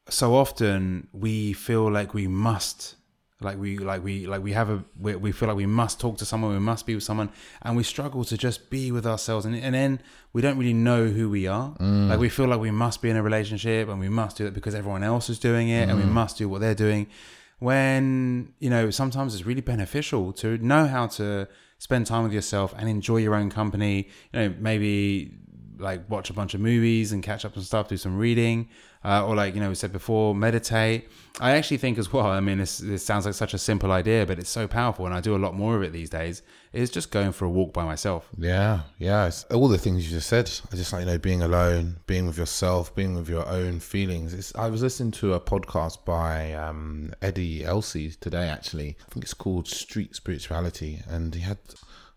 so 0.10 0.36
often 0.36 1.08
we 1.14 1.54
feel 1.54 1.90
like 1.92 2.14
we 2.14 2.28
must 2.28 2.96
like 3.44 3.58
we 3.58 3.78
like 3.78 4.04
we 4.04 4.26
like 4.26 4.44
we 4.44 4.54
have 4.54 4.70
a 4.70 4.84
we, 5.00 5.16
we 5.16 5.32
feel 5.32 5.48
like 5.48 5.58
we 5.58 5.66
must 5.66 6.00
talk 6.00 6.18
to 6.18 6.26
someone 6.26 6.52
we 6.52 6.60
must 6.60 6.86
be 6.86 6.96
with 6.96 7.04
someone 7.04 7.30
and 7.62 7.76
we 7.76 7.84
struggle 7.84 8.24
to 8.24 8.38
just 8.38 8.70
be 8.70 8.92
with 8.92 9.06
ourselves 9.06 9.46
and, 9.46 9.56
and 9.56 9.76
then 9.76 10.00
we 10.34 10.42
don't 10.42 10.58
really 10.58 10.74
know 10.74 11.06
who 11.06 11.30
we 11.30 11.48
are 11.48 11.72
mm. 11.80 12.10
like 12.10 12.20
we 12.20 12.30
feel 12.30 12.48
like 12.48 12.60
we 12.60 12.72
must 12.72 13.02
be 13.02 13.10
in 13.10 13.16
a 13.16 13.24
relationship 13.24 13.90
and 13.90 14.00
we 14.00 14.10
must 14.10 14.38
do 14.38 14.46
it 14.46 14.54
because 14.54 14.76
everyone 14.76 15.04
else 15.04 15.30
is 15.30 15.40
doing 15.40 15.70
it 15.70 15.88
mm. 15.88 15.92
and 15.92 16.00
we 16.00 16.06
mm. 16.06 16.12
must 16.12 16.38
do 16.38 16.48
what 16.48 16.62
they're 16.62 16.76
doing 16.76 17.08
when 17.60 18.54
you 18.60 18.70
know 18.70 18.90
sometimes 18.90 19.34
it's 19.34 19.46
really 19.46 19.62
beneficial 19.62 20.34
to 20.34 20.58
know 20.58 20.86
how 20.86 21.08
to 21.08 21.48
spend 21.78 22.06
time 22.06 22.24
with 22.24 22.34
yourself 22.34 22.74
and 22.78 22.90
enjoy 22.90 23.18
your 23.18 23.36
own 23.36 23.50
company 23.50 24.08
you 24.34 24.40
know 24.40 24.54
maybe 24.60 25.34
like 25.78 26.10
watch 26.10 26.30
a 26.30 26.34
bunch 26.34 26.54
of 26.54 26.62
movies 26.62 27.12
and 27.12 27.24
catch 27.24 27.46
up 27.46 27.58
on 27.58 27.64
stuff 27.64 27.88
do 27.88 27.98
some 27.98 28.18
reading 28.18 28.70
uh, 29.06 29.26
or 29.26 29.36
like 29.36 29.54
you 29.54 29.62
know 29.62 29.70
we 29.70 29.76
said 29.76 29.92
before, 29.92 30.34
meditate. 30.34 31.10
I 31.40 31.52
actually 31.52 31.78
think 31.78 31.98
as 31.98 32.14
well. 32.14 32.28
I 32.28 32.40
mean, 32.40 32.60
this 32.60 32.78
this 32.78 33.06
sounds 33.06 33.26
like 33.26 33.36
such 33.36 33.54
a 33.54 33.58
simple 33.58 33.92
idea, 33.92 34.26
but 34.26 34.40
it's 34.40 34.50
so 34.50 34.68
powerful, 34.68 35.06
and 35.06 35.14
I 35.14 35.20
do 35.20 35.36
a 35.36 35.38
lot 35.38 35.56
more 35.56 35.76
of 35.76 35.84
it 35.84 35.92
these 35.92 36.10
days. 36.10 36.42
Is 36.72 36.90
just 36.90 37.12
going 37.12 37.34
for 37.34 37.46
a 37.46 37.50
walk 37.50 37.74
by 37.74 37.84
myself. 37.84 38.30
Yeah, 38.38 38.82
yeah. 38.98 39.28
It's 39.28 39.44
all 39.46 39.68
the 39.68 39.78
things 39.78 40.06
you 40.06 40.16
just 40.16 40.30
said. 40.30 40.50
I 40.72 40.76
just 40.76 40.94
like 40.94 41.02
you 41.02 41.06
know 41.06 41.18
being 41.18 41.42
alone, 41.42 41.98
being 42.08 42.28
with 42.28 42.38
yourself, 42.38 42.96
being 42.96 43.16
with 43.16 43.30
your 43.30 43.48
own 43.48 43.80
feelings. 43.80 44.34
It's, 44.34 44.56
I 44.56 44.70
was 44.70 44.82
listening 44.82 45.12
to 45.14 45.34
a 45.34 45.40
podcast 45.40 46.06
by 46.06 46.54
um, 46.54 47.14
Eddie 47.22 47.66
Elsey 47.66 48.12
today. 48.12 48.48
Actually, 48.48 48.96
I 49.08 49.12
think 49.12 49.26
it's 49.26 49.34
called 49.34 49.68
Street 49.68 50.16
Spirituality, 50.16 51.02
and 51.10 51.36
he 51.36 51.42
had 51.42 51.58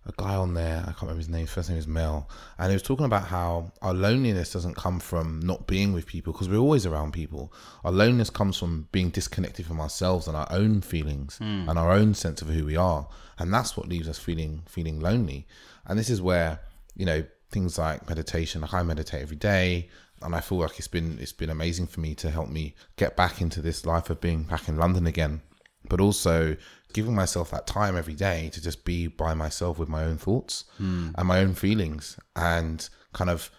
a 0.06 0.12
guy 0.16 0.34
on 0.34 0.54
there. 0.54 0.80
I 0.82 0.86
can't 0.86 1.02
remember 1.02 1.18
his 1.18 1.28
name. 1.28 1.46
First 1.46 1.68
name 1.68 1.78
is 1.78 1.86
Mel, 1.86 2.28
and 2.58 2.70
he 2.70 2.74
was 2.74 2.82
talking 2.82 3.06
about 3.06 3.24
how 3.24 3.72
our 3.82 3.92
loneliness 3.92 4.52
doesn't 4.52 4.74
come 4.74 5.00
from 5.00 5.40
not 5.40 5.66
being 5.66 5.92
with 5.92 6.06
people 6.06 6.32
because 6.32 6.48
we're 6.48 6.58
always 6.58 6.86
around 6.86 7.12
people. 7.12 7.52
Our 7.84 7.92
loneliness 7.92 8.30
comes 8.30 8.56
from 8.56 8.88
being 8.92 9.10
disconnected 9.10 9.66
from 9.66 9.80
ourselves 9.80 10.28
and 10.28 10.36
our 10.36 10.46
own 10.50 10.80
feelings 10.80 11.38
mm. 11.40 11.68
and 11.68 11.78
our 11.78 11.90
own 11.90 12.14
sense 12.14 12.40
of 12.40 12.48
who 12.48 12.64
we 12.64 12.76
are, 12.76 13.08
and 13.38 13.52
that's 13.52 13.76
what 13.76 13.88
leaves 13.88 14.08
us 14.08 14.18
feeling 14.18 14.62
feeling 14.66 15.00
lonely. 15.00 15.46
And 15.86 15.98
this 15.98 16.10
is 16.10 16.22
where 16.22 16.60
you 16.94 17.06
know 17.06 17.24
things 17.50 17.78
like 17.78 18.08
meditation. 18.08 18.60
Like 18.60 18.74
I 18.74 18.82
meditate 18.84 19.22
every 19.22 19.36
day, 19.36 19.88
and 20.22 20.34
I 20.34 20.40
feel 20.40 20.58
like 20.58 20.78
it's 20.78 20.88
been 20.88 21.18
it's 21.20 21.32
been 21.32 21.50
amazing 21.50 21.88
for 21.88 22.00
me 22.00 22.14
to 22.16 22.30
help 22.30 22.48
me 22.48 22.74
get 22.96 23.16
back 23.16 23.40
into 23.40 23.60
this 23.60 23.84
life 23.84 24.08
of 24.08 24.20
being 24.20 24.44
back 24.44 24.68
in 24.68 24.76
London 24.76 25.06
again 25.06 25.42
but 25.88 26.00
also 26.00 26.56
giving 26.96 27.14
myself 27.14 27.50
that 27.50 27.66
time 27.66 27.94
every 27.94 28.14
day 28.14 28.48
to 28.54 28.62
just 28.62 28.82
be 28.86 29.06
by 29.06 29.34
myself 29.34 29.78
with 29.78 29.86
my 29.86 30.02
own 30.02 30.16
thoughts 30.16 30.64
mm. 30.80 31.12
and 31.14 31.28
my 31.28 31.40
own 31.40 31.52
feelings 31.52 32.18
and 32.34 32.88
kind 33.12 33.28
of 33.28 33.50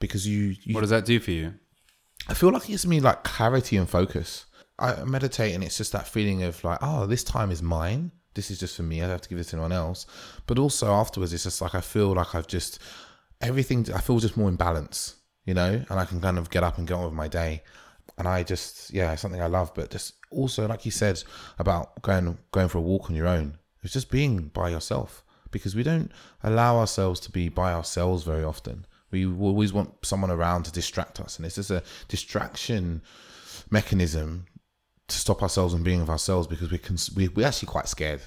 because 0.00 0.26
you, 0.26 0.56
you, 0.64 0.74
what 0.74 0.80
does 0.80 0.90
that 0.90 1.04
do 1.04 1.20
for 1.20 1.30
you? 1.30 1.54
I 2.28 2.34
feel 2.34 2.50
like 2.50 2.64
it 2.64 2.72
gives 2.72 2.88
me 2.88 2.98
like 2.98 3.22
clarity 3.22 3.76
and 3.76 3.88
focus. 3.88 4.46
I 4.76 5.04
meditate 5.04 5.54
and 5.54 5.62
it's 5.62 5.76
just 5.76 5.92
that 5.92 6.08
feeling 6.08 6.42
of 6.42 6.64
like 6.64 6.80
oh 6.82 7.06
this 7.06 7.22
time 7.22 7.52
is 7.52 7.62
mine. 7.62 8.10
This 8.34 8.50
is 8.50 8.58
just 8.58 8.74
for 8.76 8.82
me. 8.82 8.98
I 8.98 9.02
don't 9.02 9.12
have 9.12 9.20
to 9.20 9.28
give 9.28 9.38
this 9.38 9.50
to 9.50 9.56
anyone 9.56 9.70
else. 9.70 10.06
But 10.48 10.58
also 10.58 10.92
afterwards 10.92 11.32
it's 11.32 11.44
just 11.44 11.62
like 11.62 11.76
i 11.76 11.80
feel 11.80 12.14
like 12.14 12.34
i've 12.34 12.48
just 12.48 12.80
everything 13.40 13.86
i 13.94 14.00
feel 14.00 14.18
just 14.18 14.36
more 14.36 14.48
in 14.48 14.56
balance 14.56 15.14
you 15.46 15.54
know 15.54 15.82
and 15.88 16.00
i 16.00 16.04
can 16.04 16.20
kind 16.20 16.38
of 16.38 16.50
get 16.50 16.62
up 16.62 16.76
and 16.76 16.86
get 16.86 16.94
on 16.94 17.04
with 17.04 17.14
my 17.14 17.28
day 17.28 17.62
and 18.20 18.28
I 18.28 18.42
just 18.42 18.92
yeah, 18.92 19.14
something 19.14 19.40
I 19.40 19.46
love. 19.46 19.72
But 19.74 19.90
just 19.90 20.14
also, 20.30 20.68
like 20.68 20.84
you 20.84 20.90
said 20.92 21.22
about 21.58 22.00
going 22.02 22.36
going 22.52 22.68
for 22.68 22.78
a 22.78 22.82
walk 22.82 23.08
on 23.08 23.16
your 23.16 23.26
own, 23.26 23.58
it's 23.82 23.94
just 23.94 24.10
being 24.10 24.48
by 24.48 24.68
yourself 24.68 25.24
because 25.50 25.74
we 25.74 25.82
don't 25.82 26.12
allow 26.44 26.76
ourselves 26.76 27.18
to 27.20 27.32
be 27.32 27.48
by 27.48 27.72
ourselves 27.72 28.22
very 28.22 28.44
often. 28.44 28.84
We 29.10 29.26
always 29.26 29.72
want 29.72 30.04
someone 30.04 30.30
around 30.30 30.64
to 30.64 30.70
distract 30.70 31.18
us, 31.18 31.38
and 31.38 31.46
it's 31.46 31.56
just 31.56 31.70
a 31.70 31.82
distraction 32.08 33.02
mechanism 33.70 34.46
to 35.08 35.16
stop 35.16 35.42
ourselves 35.42 35.72
from 35.72 35.82
being 35.82 36.00
with 36.00 36.10
ourselves 36.10 36.46
because 36.46 36.70
we 36.70 36.78
can 36.78 36.98
we, 37.16 37.28
we're 37.28 37.46
actually 37.46 37.68
quite 37.68 37.88
scared 37.88 38.20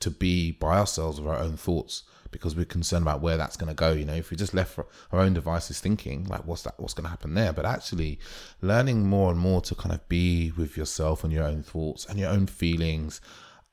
to 0.00 0.10
be 0.10 0.52
by 0.52 0.78
ourselves 0.78 1.20
with 1.20 1.28
our 1.28 1.38
own 1.38 1.56
thoughts 1.56 2.02
because 2.30 2.56
we're 2.56 2.64
concerned 2.64 3.02
about 3.02 3.20
where 3.20 3.36
that's 3.36 3.56
going 3.56 3.68
to 3.68 3.74
go. 3.74 3.92
You 3.92 4.04
know, 4.04 4.14
if 4.14 4.30
we 4.30 4.36
just 4.36 4.54
left 4.54 4.78
our 4.78 5.20
own 5.20 5.34
devices 5.34 5.80
thinking 5.80 6.24
like, 6.24 6.46
what's 6.46 6.62
that? 6.62 6.74
What's 6.78 6.94
going 6.94 7.04
to 7.04 7.10
happen 7.10 7.34
there? 7.34 7.52
But 7.52 7.66
actually, 7.66 8.18
learning 8.60 9.06
more 9.06 9.30
and 9.30 9.40
more 9.40 9.60
to 9.62 9.74
kind 9.74 9.94
of 9.94 10.06
be 10.08 10.52
with 10.56 10.76
yourself 10.76 11.24
and 11.24 11.32
your 11.32 11.44
own 11.44 11.62
thoughts 11.62 12.06
and 12.06 12.18
your 12.18 12.30
own 12.30 12.46
feelings, 12.46 13.20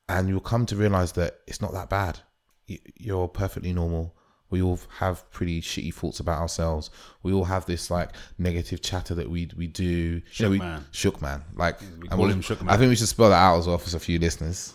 and 0.08 0.28
you'll 0.28 0.40
come 0.40 0.66
to 0.66 0.76
realize 0.76 1.12
that 1.12 1.40
it's 1.46 1.60
not 1.60 1.72
that 1.72 1.90
bad. 1.90 2.20
You're 2.66 3.28
perfectly 3.28 3.72
normal. 3.72 4.14
We 4.48 4.62
all 4.62 4.78
have 4.98 5.28
pretty 5.32 5.60
shitty 5.60 5.92
thoughts 5.92 6.20
about 6.20 6.40
ourselves. 6.40 6.90
We 7.24 7.32
all 7.32 7.44
have 7.44 7.66
this 7.66 7.90
like 7.90 8.10
negative 8.38 8.80
chatter 8.80 9.14
that 9.16 9.28
we 9.28 9.50
we 9.56 9.66
do. 9.66 10.22
Shook 10.30 10.38
you 10.38 10.44
know, 10.44 10.50
we, 10.50 10.58
man. 10.58 10.84
Shook 10.92 11.20
man. 11.20 11.44
Like 11.54 11.80
we 12.00 12.08
call 12.08 12.26
him 12.26 12.40
shook 12.40 12.62
man. 12.62 12.72
I 12.72 12.78
think 12.78 12.90
we 12.90 12.96
should 12.96 13.08
spell 13.08 13.30
that 13.30 13.36
out 13.42 13.58
as 13.58 13.66
well 13.66 13.78
for 13.78 13.96
a 13.96 14.00
few 14.00 14.18
listeners. 14.20 14.74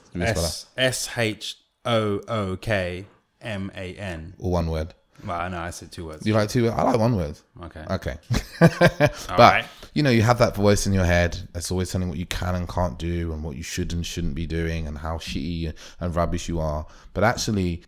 S 0.78 1.10
H 1.17 1.58
O 1.86 2.20
O 2.28 2.58
K 2.58 3.06
M 3.41 3.71
A 3.75 3.95
N. 3.95 4.36
Or 4.39 4.51
one 4.51 4.69
word. 4.69 4.93
Well, 5.25 5.39
I 5.39 5.49
know 5.49 5.60
I 5.60 5.69
said 5.69 5.91
two 5.91 6.06
words. 6.06 6.25
You 6.25 6.34
like 6.34 6.49
two? 6.49 6.69
I 6.69 6.82
like 6.84 6.99
one 6.99 7.15
word. 7.15 7.38
Okay. 7.63 7.86
Okay. 7.89 8.17
but 8.60 9.30
right. 9.38 9.65
you 9.93 10.04
know, 10.04 10.10
you 10.10 10.21
have 10.21 10.39
that 10.39 10.56
voice 10.56 10.88
in 10.88 10.93
your 10.93 11.06
head 11.06 11.38
that's 11.54 11.71
always 11.71 11.91
telling 11.91 12.10
what 12.10 12.17
you 12.17 12.25
can 12.25 12.56
and 12.56 12.67
can't 12.67 12.97
do, 12.97 13.32
and 13.32 13.43
what 13.43 13.56
you 13.56 13.63
should 13.63 13.93
and 13.93 14.06
shouldn't 14.06 14.36
be 14.36 14.47
doing, 14.47 14.88
and 14.88 14.97
how 14.97 15.17
shitty 15.17 15.73
and 15.99 16.15
rubbish 16.15 16.47
you 16.47 16.60
are. 16.60 16.86
But 17.13 17.23
actually, 17.23 17.84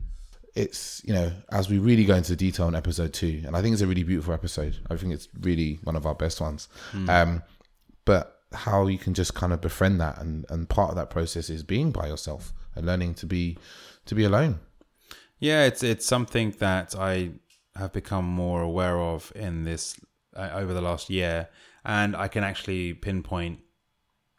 it's 0.55 1.01
you 1.05 1.13
know, 1.13 1.31
as 1.51 1.69
we 1.69 1.79
really 1.79 2.05
go 2.05 2.15
into 2.15 2.31
the 2.31 2.35
detail 2.35 2.67
in 2.67 2.75
episode 2.75 3.13
two, 3.13 3.41
and 3.45 3.55
I 3.55 3.61
think 3.61 3.73
it's 3.73 3.81
a 3.81 3.87
really 3.87 4.03
beautiful 4.03 4.33
episode. 4.33 4.77
I 4.89 4.95
think 4.95 5.13
it's 5.13 5.27
really 5.41 5.79
one 5.83 5.95
of 5.95 6.05
our 6.05 6.15
best 6.15 6.39
ones. 6.39 6.67
Mm. 6.91 7.09
Um, 7.09 7.43
but 8.05 8.41
how 8.51 8.85
you 8.85 8.99
can 8.99 9.15
just 9.15 9.33
kind 9.33 9.53
of 9.53 9.61
befriend 9.61 9.99
that, 10.01 10.19
and 10.19 10.45
and 10.49 10.69
part 10.69 10.89
of 10.89 10.95
that 10.97 11.09
process 11.09 11.49
is 11.49 11.63
being 11.63 11.91
by 11.91 12.07
yourself 12.07 12.53
and 12.75 12.85
learning 12.85 13.15
to 13.15 13.25
be 13.25 13.57
to 14.05 14.15
be 14.15 14.23
alone 14.23 14.59
yeah, 15.43 15.65
it's 15.65 15.84
it's 15.84 16.06
something 16.06 16.51
that 16.60 16.95
I 16.97 17.32
have 17.75 17.91
become 17.91 18.23
more 18.23 18.62
aware 18.62 18.97
of 18.97 19.32
in 19.36 19.65
this 19.65 19.99
uh, 20.36 20.49
over 20.53 20.73
the 20.73 20.82
last 20.82 21.10
year, 21.10 21.49
and 21.84 22.15
I 22.15 22.29
can 22.29 22.45
actually 22.45 22.93
pinpoint 22.93 23.60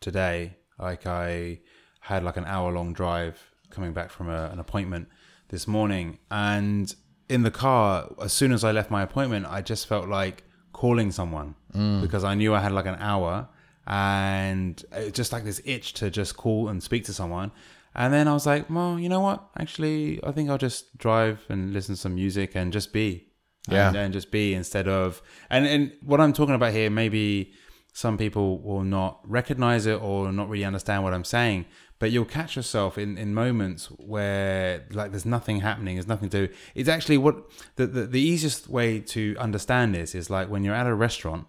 today. 0.01 0.57
Like 0.79 1.07
I 1.07 1.61
had 2.01 2.25
like 2.25 2.39
an 2.39 2.47
hour 2.47 2.73
long 2.73 2.95
drive 2.95 3.39
coming 3.69 3.93
back 3.93 4.11
from 4.11 4.31
a, 4.31 4.49
an 4.51 4.59
appointment 4.59 5.09
this 5.49 5.69
morning, 5.69 6.21
and 6.31 6.95
in 7.29 7.43
the 7.43 7.51
car, 7.51 8.11
as 8.23 8.33
soon 8.33 8.51
as 8.51 8.65
I 8.65 8.73
left 8.73 8.91
my 8.91 9.03
appointment, 9.03 9.45
I 9.47 9.61
just 9.61 9.87
felt 9.87 10.09
like 10.09 10.45
calling 10.73 11.13
someone 11.13 11.55
mm. 11.75 12.01
because 12.01 12.25
I 12.25 12.35
knew 12.35 12.55
I 12.55 12.61
had 12.61 12.73
like 12.73 12.87
an 12.87 12.97
hour 12.99 13.49
and 13.87 14.83
just 15.13 15.33
like 15.33 15.45
this 15.45 15.61
itch 15.65 15.93
to 15.95 16.11
just 16.11 16.37
call 16.37 16.69
and 16.69 16.83
speak 16.83 17.05
to 17.05 17.13
someone. 17.13 17.53
And 17.95 18.13
then 18.13 18.27
I 18.27 18.33
was 18.33 18.47
like, 18.47 18.69
well, 18.69 18.99
you 18.99 19.09
know 19.09 19.21
what? 19.21 19.45
Actually, 19.59 20.21
I 20.25 20.33
think 20.33 20.51
I'll 20.51 20.59
just 20.59 20.97
drive 20.99 21.45
and 21.49 21.73
listen 21.73 21.95
to 21.95 22.01
some 22.01 22.17
music 22.17 22.53
and 22.55 22.73
just 22.73 22.93
be. 22.93 23.29
Yeah. 23.69 23.89
And, 23.89 23.97
and 23.97 24.13
just 24.13 24.31
be 24.31 24.53
instead 24.53 24.89
of. 24.89 25.23
And, 25.49 25.65
and 25.67 25.93
what 26.03 26.21
I'm 26.21 26.33
talking 26.33 26.55
about 26.55 26.73
here, 26.73 26.91
maybe 26.91 27.53
some 27.95 28.19
people 28.19 28.59
will 28.59 28.83
not 28.83 29.21
recognize 29.25 29.87
it 29.87 30.03
or 30.03 30.31
not 30.33 30.49
really 30.51 30.65
understand 30.65 31.03
what 31.03 31.15
I'm 31.15 31.25
saying. 31.25 31.65
But 31.99 32.11
you'll 32.11 32.27
catch 32.27 32.57
yourself 32.57 32.99
in, 32.99 33.17
in 33.17 33.33
moments 33.33 33.87
where 33.87 34.85
like 34.91 35.13
there's 35.13 35.25
nothing 35.25 35.61
happening, 35.61 35.95
there's 35.95 36.09
nothing 36.09 36.29
to. 36.31 36.49
It's 36.75 36.89
actually 36.89 37.19
what 37.19 37.49
the, 37.77 37.87
the, 37.87 38.03
the 38.07 38.21
easiest 38.21 38.69
way 38.69 38.99
to 39.01 39.37
understand 39.39 39.95
this 39.95 40.15
is 40.15 40.29
like 40.29 40.51
when 40.51 40.65
you're 40.65 40.75
at 40.75 40.87
a 40.87 40.95
restaurant 40.95 41.47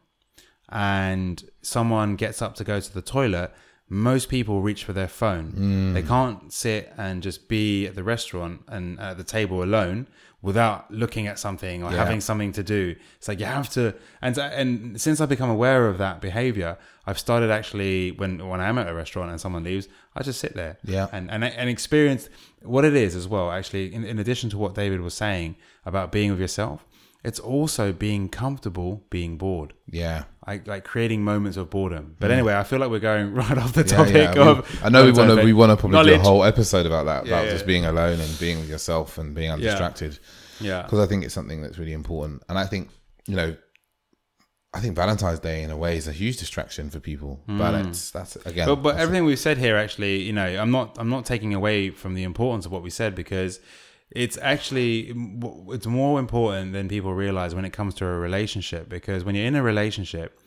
and 0.69 1.43
someone 1.65 2.15
gets 2.15 2.41
up 2.41 2.55
to 2.55 2.63
go 2.63 2.79
to 2.79 2.93
the 2.93 3.01
toilet 3.01 3.51
most 3.87 4.29
people 4.29 4.61
reach 4.63 4.83
for 4.83 4.93
their 4.93 5.07
phone. 5.07 5.51
Mm. 5.53 5.93
They 5.93 6.01
can't 6.01 6.51
sit 6.51 6.91
and 6.97 7.21
just 7.21 7.47
be 7.47 7.85
at 7.85 7.93
the 7.93 8.03
restaurant 8.03 8.61
and 8.67 8.99
at 8.99 9.17
the 9.19 9.23
table 9.23 9.61
alone 9.61 10.07
without 10.41 10.89
looking 10.89 11.27
at 11.27 11.37
something 11.37 11.83
or 11.83 11.91
Yeah. 11.91 11.97
having 11.97 12.19
something 12.19 12.51
to 12.53 12.63
do. 12.63 12.95
It's 13.17 13.27
like 13.27 13.39
you 13.39 13.45
have 13.45 13.69
to. 13.77 13.93
And 14.23 14.35
and 14.39 14.99
since 14.99 15.21
I've 15.21 15.29
become 15.29 15.51
aware 15.51 15.87
of 15.87 15.99
that 15.99 16.19
behavior, 16.19 16.79
I've 17.05 17.19
started 17.19 17.51
actually 17.51 18.11
when 18.11 18.47
when 18.49 18.59
I'm 18.59 18.79
at 18.79 18.87
a 18.87 18.93
restaurant 18.95 19.29
and 19.29 19.39
someone 19.39 19.63
leaves, 19.63 19.87
I 20.15 20.23
just 20.23 20.39
sit 20.39 20.55
there. 20.55 20.77
Yeah. 20.83 21.05
And 21.11 21.29
and 21.29 21.43
and 21.43 21.69
experience 21.69 22.27
what 22.63 22.85
it 22.85 22.95
is 22.95 23.15
as 23.15 23.27
well. 23.27 23.51
Actually, 23.51 23.93
in, 23.93 24.03
in 24.03 24.17
addition 24.17 24.49
to 24.49 24.57
what 24.57 24.73
David 24.73 25.01
was 25.01 25.13
saying 25.13 25.57
about 25.85 26.11
being 26.11 26.31
with 26.31 26.39
yourself, 26.39 26.83
it's 27.25 27.39
also 27.39 27.91
being 27.91 28.29
comfortable 28.29 29.03
being 29.09 29.37
bored. 29.37 29.73
Yeah. 29.89 30.23
I, 30.47 30.61
like 30.65 30.83
creating 30.83 31.23
moments 31.23 31.57
of 31.57 31.69
boredom. 31.71 32.15
But 32.19 32.29
anyway, 32.31 32.53
I 32.55 32.63
feel 32.63 32.77
like 32.79 32.91
we're 32.91 32.99
going 32.99 33.33
right 33.41 33.57
off 33.57 33.73
the 33.73 33.83
Mm. 33.83 33.89
Yeah, 33.91 33.97
topic 33.97 34.13
yeah. 34.37 34.43
We- 34.53 34.59
of. 34.59 34.79
I 34.85 34.89
know 34.89 35.05
we 35.05 35.11
want 35.11 35.29
to. 35.39 35.43
We 35.43 35.53
want 35.53 35.71
to 35.71 35.75
probably 35.77 36.03
do 36.11 36.15
a 36.15 36.19
whole 36.19 36.43
episode 36.43 36.85
about 36.85 37.05
that, 37.07 37.25
about 37.27 37.45
Yeah, 37.45 37.51
just 37.51 37.65
being 37.65 37.85
alone 37.85 38.19
and 38.19 38.39
being 38.39 38.59
with 38.59 38.69
yourself 38.69 39.17
and 39.17 39.33
being 39.33 39.51
undistracted. 39.51 40.19
Yeah. 40.61 40.83
because 40.83 40.99
I 40.99 41.07
think 41.07 41.25
it's 41.25 41.33
something 41.33 41.61
that's 41.61 41.77
really 41.77 41.93
important. 41.93 42.43
And 42.47 42.57
I 42.57 42.65
think, 42.65 42.89
you 43.27 43.35
know, 43.35 43.55
I 44.73 44.79
think 44.81 44.95
Valentine's 44.95 45.39
Day 45.39 45.63
in 45.63 45.71
a 45.71 45.77
way 45.77 45.95
is 45.97 46.07
a 46.07 46.11
huge 46.11 46.37
distraction 46.37 46.89
for 46.89 46.99
people. 46.99 47.39
But 47.47 47.73
it's 47.85 48.11
that's 48.11 48.35
again, 48.45 48.67
Mm. 48.67 48.75
But, 48.75 48.83
but 48.83 48.97
everything 48.97 49.23
we've 49.25 49.39
said 49.39 49.57
here, 49.57 49.77
actually, 49.77 50.21
you 50.21 50.33
know, 50.33 50.45
I'm 50.45 50.69
not 50.71 50.97
I'm 50.99 51.09
not 51.09 51.25
taking 51.25 51.53
away 51.53 51.89
from 51.89 52.13
the 52.13 52.23
importance 52.23 52.65
of 52.65 52.71
what 52.71 52.83
we 52.83 52.89
said 52.89 53.15
because 53.15 53.59
it's 54.11 54.37
actually 54.41 55.13
it's 55.69 55.87
more 55.87 56.19
important 56.19 56.73
than 56.73 56.87
people 56.87 57.13
realize 57.13 57.55
when 57.55 57.65
it 57.65 57.73
comes 57.73 57.93
to 57.95 58.05
a 58.05 58.17
relationship. 58.17 58.87
Because 58.89 59.23
when 59.23 59.35
you're 59.35 59.45
in 59.45 59.55
a 59.55 59.63
relationship, 59.63 60.39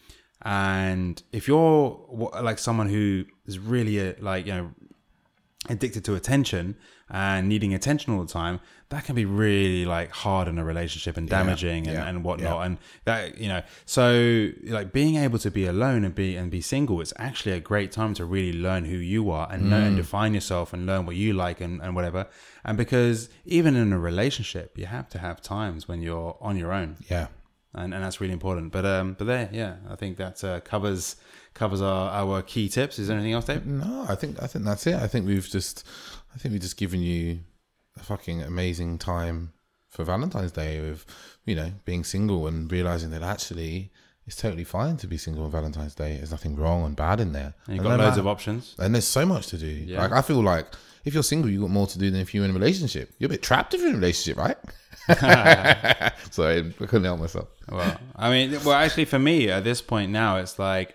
and 0.43 1.23
if 1.33 1.49
you're 1.49 2.31
like 2.41 2.59
someone 2.59 2.89
who 2.89 3.25
is 3.47 3.59
really 3.59 3.99
a, 3.99 4.15
like 4.21 4.47
you 4.47 4.55
know 4.55 4.71
addicted 5.69 6.05
to 6.05 6.15
attention 6.15 6.77
and 7.11 7.49
needing 7.49 7.73
attention 7.75 8.13
all 8.15 8.23
the 8.23 8.33
time, 8.33 8.61
that 8.91 9.05
can 9.05 9.15
be 9.15 9.25
really 9.25 9.85
like 9.85 10.11
hard 10.11 10.49
in 10.49 10.59
a 10.59 10.65
relationship 10.65 11.17
and 11.17 11.29
damaging 11.29 11.87
and, 11.87 11.97
yeah, 11.97 12.09
and 12.09 12.25
whatnot. 12.25 12.59
yeah. 12.59 12.67
And 12.67 12.79
that, 13.05 13.39
you 13.39 13.49
know, 13.49 13.63
so 13.85 14.51
like 14.65 14.93
being 14.93 15.17
able 15.17 15.39
to 15.41 15.51
be 15.51 15.67
alone 15.67 16.05
and 16.05 16.15
be 16.15 16.37
and 16.37 16.51
be 16.51 16.61
single, 16.61 17.01
it's 17.01 17.13
actually 17.17 17.53
a 17.53 17.61
great 17.61 17.93
time 17.93 18.15
to 18.15 18.25
really 18.25 18.59
learn 18.59 18.85
who 18.85 18.97
you 18.97 19.31
are 19.31 19.49
and 19.51 19.71
know 19.71 19.81
and 19.81 19.97
define 19.97 20.35
yourself 20.35 20.73
and 20.73 20.87
learn 20.87 21.07
what 21.07 21.17
you 21.17 21.33
like 21.33 21.61
and, 21.61 21.81
and 21.83 21.95
whatever. 21.95 22.27
And 22.65 22.77
because 22.77 23.29
even 23.45 23.77
in 23.77 23.93
a 23.93 23.99
relationship, 23.99 24.79
you 24.79 24.87
have 24.87 25.09
to 25.11 25.19
have 25.19 25.41
times 25.41 25.89
when 25.89 26.03
you're 26.03 26.37
on 26.41 26.57
your 26.57 26.73
own 26.73 26.97
yeah, 27.09 27.29
and, 27.75 27.95
and 27.95 28.03
that's 28.03 28.21
really 28.21 28.33
important. 28.33 28.73
But 28.73 28.85
um, 28.85 29.15
but 29.19 29.27
there, 29.27 29.49
yeah, 29.53 29.77
I 29.89 29.97
think 29.97 30.17
that 30.17 30.43
uh, 30.43 30.61
covers 30.61 31.17
covers 31.55 31.83
our, 31.83 32.11
our 32.11 32.43
key 32.43 32.69
tips. 32.69 32.99
Is 32.99 33.09
there 33.09 33.17
anything 33.17 33.33
else, 33.33 33.47
Dave? 33.47 33.67
no, 33.67 34.07
I 34.09 34.15
think 34.15 34.43
I 34.43 34.47
think 34.47 34.65
that's 34.65 34.87
it. 34.87 34.95
I 34.95 35.07
think 35.07 35.27
we've 35.27 35.49
just, 35.49 35.85
I 36.39 36.41
think 36.41 36.53
we've 36.53 36.63
just 36.63 36.77
given 36.77 37.03
you 37.03 37.41
a 37.99 38.03
fucking 38.05 38.43
amazing 38.43 38.99
time 38.99 39.53
for 39.89 40.05
Valentine's 40.05 40.53
Day 40.53 40.81
with, 40.81 41.05
you 41.45 41.57
know, 41.57 41.73
being 41.85 42.05
single 42.05 42.47
and 42.47 42.71
realizing 42.71 43.11
that 43.11 43.23
actually 43.25 43.91
it's 44.25 44.37
totally 44.37 44.63
fine 44.63 44.97
to 44.99 45.09
be 45.09 45.17
single 45.17 45.45
on 45.47 45.51
Valentine's 45.51 45.97
Day. 45.97 46.17
There's 46.17 46.31
nothing 46.31 46.55
wrong 46.55 46.85
and 46.85 46.95
bad 46.95 47.19
in 47.19 47.33
there. 47.33 47.55
And 47.67 47.75
you've 47.75 47.85
And 47.85 47.97
got 47.97 47.99
loads 47.99 48.11
matter- 48.11 48.21
of 48.21 48.27
options. 48.29 48.77
And 48.79 48.95
there's 48.95 49.05
so 49.07 49.27
much 49.27 49.49
to 49.49 49.59
do. 49.59 49.87
Like 49.97 50.13
I 50.13 50.23
feel 50.23 50.41
like 50.41 50.67
if 51.05 51.13
you're 51.13 51.25
single, 51.25 51.51
you've 51.51 51.63
got 51.63 51.71
more 51.71 51.89
to 51.89 51.99
do 51.99 52.09
than 52.09 52.21
if 52.21 52.33
you're 52.33 52.45
in 52.45 52.53
a 52.53 52.55
relationship. 52.55 53.13
You're 53.19 53.27
a 53.27 53.31
bit 53.31 53.43
trapped 53.43 53.75
if 53.75 53.81
you're 53.81 53.89
in 53.89 53.97
a 53.97 53.99
relationship, 53.99 54.37
right? 54.39 54.57
Sorry, 56.31 56.59
I 56.81 56.87
couldn't 56.87 57.05
help 57.05 57.19
myself. 57.19 57.49
Well, 57.69 57.99
I 58.15 58.31
mean, 58.31 58.53
well, 58.65 58.75
actually, 58.75 59.07
for 59.07 59.19
me 59.19 59.51
at 59.51 59.65
this 59.65 59.83
point 59.83 60.13
now, 60.13 60.37
it's 60.37 60.57
like, 60.57 60.95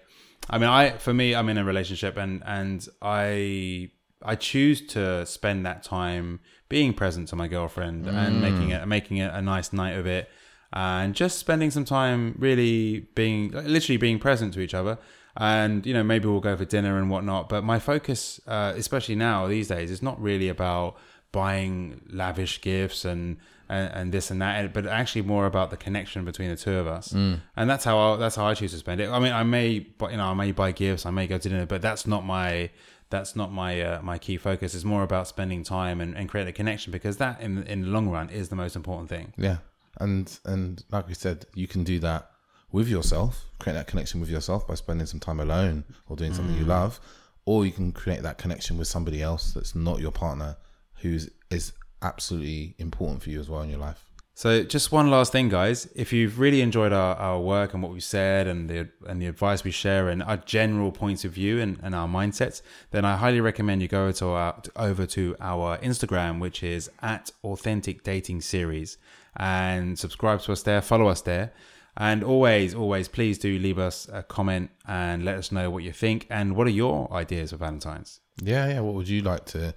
I 0.50 0.58
mean, 0.58 0.70
I 0.70 0.92
for 0.92 1.14
me, 1.14 1.36
I'm 1.36 1.50
in 1.50 1.58
a 1.58 1.66
relationship, 1.66 2.16
and 2.16 2.44
and 2.46 2.88
I 3.02 3.90
I 4.26 4.36
choose 4.36 4.86
to 4.88 5.26
spend 5.26 5.66
that 5.66 5.84
time 5.84 6.40
being 6.70 6.94
present 6.94 7.28
to 7.30 7.36
my 7.36 7.48
girlfriend 7.48 8.08
and 8.08 8.36
mm. 8.38 8.42
making 8.42 8.70
it 8.70 8.88
making 8.88 9.18
it 9.18 9.32
a 9.34 9.42
nice 9.42 9.74
night 9.74 9.98
of 9.98 10.06
it, 10.06 10.30
uh, 10.74 11.02
and 11.04 11.14
just 11.14 11.38
spending 11.40 11.72
some 11.72 11.86
time 11.86 12.36
really 12.40 13.08
being 13.16 13.52
literally 13.52 13.98
being 13.98 14.20
present 14.20 14.54
to 14.56 14.60
each 14.60 14.74
other. 14.74 14.98
And 15.36 15.86
you 15.86 15.94
know, 15.94 16.04
maybe 16.04 16.28
we'll 16.28 16.40
go 16.40 16.56
for 16.56 16.66
dinner 16.66 16.98
and 16.98 17.10
whatnot. 17.10 17.50
But 17.50 17.64
my 17.64 17.80
focus, 17.80 18.40
uh, 18.48 18.74
especially 18.76 19.16
now 19.16 19.48
these 19.48 19.68
days, 19.68 19.92
is 19.92 20.02
not 20.02 20.22
really 20.22 20.50
about 20.50 20.98
buying 21.32 22.02
lavish 22.10 22.62
gifts 22.62 23.06
and 23.06 23.38
and, 23.70 23.94
and 23.94 24.12
this 24.12 24.30
and 24.30 24.42
that, 24.42 24.74
but 24.74 24.86
actually 24.86 25.24
more 25.24 25.46
about 25.46 25.72
the 25.72 25.78
connection 25.78 26.26
between 26.26 26.50
the 26.50 26.56
two 26.56 26.74
of 26.74 26.88
us. 26.88 27.10
Mm. 27.14 27.40
And 27.56 27.70
that's 27.70 27.84
how 27.84 27.98
I, 27.98 28.18
that's 28.18 28.36
how 28.36 28.46
I 28.46 28.54
choose 28.54 28.72
to 28.72 28.78
spend 28.78 29.02
it. 29.02 29.10
I 29.10 29.20
mean, 29.20 29.32
I 29.32 29.44
may, 29.44 29.70
you 29.72 30.18
know, 30.18 30.26
I 30.26 30.34
may 30.34 30.52
buy 30.52 30.72
gifts, 30.72 31.06
I 31.06 31.12
may 31.12 31.28
go 31.28 31.38
to 31.38 31.50
dinner, 31.50 31.66
but 31.66 31.82
that's 31.82 32.06
not 32.06 32.26
my 32.26 32.70
that's 33.14 33.36
not 33.36 33.54
my 33.54 33.80
uh, 33.80 34.02
my 34.02 34.18
key 34.18 34.38
focus. 34.38 34.74
It's 34.74 34.84
more 34.84 35.04
about 35.04 35.28
spending 35.28 35.64
time 35.64 36.02
and, 36.02 36.18
and 36.18 36.28
creating 36.28 36.50
a 36.50 36.54
connection 36.54 36.92
because 36.92 37.18
that 37.18 37.40
in 37.40 37.64
in 37.64 37.82
the 37.84 37.88
long 37.88 38.10
run 38.10 38.30
is 38.30 38.50
the 38.50 38.56
most 38.56 38.76
important 38.76 39.08
thing. 39.08 39.34
Yeah, 39.38 39.58
and 40.00 40.28
and 40.46 40.84
like 40.92 41.08
we 41.08 41.14
said, 41.14 41.46
you 41.54 41.68
can 41.68 41.84
do 41.84 42.00
that 42.00 42.32
with 42.72 42.90
yourself, 42.90 43.46
create 43.60 43.76
that 43.76 43.86
connection 43.86 44.20
with 44.20 44.32
yourself 44.32 44.68
by 44.68 44.74
spending 44.74 45.06
some 45.06 45.20
time 45.20 45.40
alone 45.40 45.84
or 46.10 46.16
doing 46.16 46.34
something 46.34 46.58
you 46.58 46.66
love, 46.66 47.00
or 47.46 47.68
you 47.68 47.72
can 47.72 47.92
create 47.92 48.24
that 48.24 48.40
connection 48.40 48.80
with 48.80 48.88
somebody 48.88 49.22
else 49.22 49.54
that's 49.54 49.76
not 49.76 50.00
your 50.00 50.12
partner, 50.12 50.58
who's 51.02 51.30
is 51.52 51.72
absolutely 52.02 52.76
important 52.80 53.22
for 53.22 53.30
you 53.30 53.40
as 53.40 53.48
well 53.48 53.62
in 53.62 53.70
your 53.70 53.80
life. 53.80 54.04
So 54.36 54.64
just 54.64 54.92
one 54.92 55.12
last 55.12 55.32
thing, 55.32 55.50
guys. 55.50 55.88
If 55.96 56.12
you've 56.12 56.40
really 56.40 56.62
enjoyed 56.62 56.92
our, 56.92 57.16
our 57.18 57.40
work 57.40 57.76
and 57.76 57.84
what 57.84 57.92
we've 57.92 58.04
said 58.04 58.48
and 58.48 58.68
the 58.68 58.90
and 59.08 59.22
the 59.22 59.28
advice 59.28 59.64
we 59.64 59.70
share 59.70 60.10
and 60.10 60.24
our 60.24 60.38
general 60.38 60.92
points 60.92 61.24
of 61.24 61.34
view 61.34 61.60
and, 61.60 61.80
and 61.84 61.94
our 61.94 62.08
mindsets, 62.08 62.64
then 62.90 63.06
I 63.06 63.16
highly 63.16 63.42
recommend 63.42 63.84
you 63.84 63.88
go 63.88 64.12
to 64.12 64.26
our, 64.30 64.60
over 64.76 65.06
to 65.06 65.36
our 65.40 65.78
Instagram, 65.78 66.40
which 66.40 66.64
is 66.64 66.90
at 67.04 67.32
Authentic 67.44 68.04
Dating 68.04 68.42
Series, 68.42 68.98
and 69.38 70.00
subscribe 70.00 70.42
to 70.42 70.52
us 70.52 70.64
there, 70.64 70.82
follow 70.82 71.08
us 71.08 71.22
there. 71.22 71.54
And 71.96 72.24
always, 72.24 72.74
always, 72.74 73.08
please 73.08 73.38
do 73.38 73.60
leave 73.60 73.78
us 73.78 74.10
a 74.12 74.24
comment 74.24 74.72
and 74.88 75.24
let 75.24 75.38
us 75.38 75.52
know 75.52 75.70
what 75.70 75.84
you 75.84 75.92
think 75.92 76.26
and 76.32 76.56
what 76.56 76.66
are 76.66 76.72
your 76.72 77.14
ideas 77.14 77.52
for 77.52 77.58
Valentine's. 77.58 78.20
Yeah, 78.42 78.68
yeah. 78.68 78.80
What 78.80 78.96
would 78.96 79.08
you 79.08 79.22
like 79.22 79.46
to? 79.48 79.74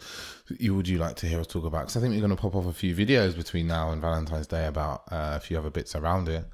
You 0.58 0.74
would 0.74 0.88
you 0.88 0.98
like 0.98 1.16
to 1.16 1.26
hear 1.26 1.38
us 1.40 1.46
talk 1.46 1.64
about? 1.64 1.82
Because 1.82 1.96
I 1.96 2.00
think 2.00 2.14
we're 2.14 2.20
going 2.20 2.34
to 2.34 2.40
pop 2.40 2.54
off 2.54 2.66
a 2.66 2.72
few 2.72 2.94
videos 2.94 3.36
between 3.36 3.66
now 3.66 3.90
and 3.90 4.00
Valentine's 4.00 4.46
Day 4.46 4.66
about 4.66 5.02
uh, 5.10 5.34
a 5.36 5.40
few 5.40 5.58
other 5.58 5.70
bits 5.70 5.94
around 5.94 6.28
it. 6.28 6.46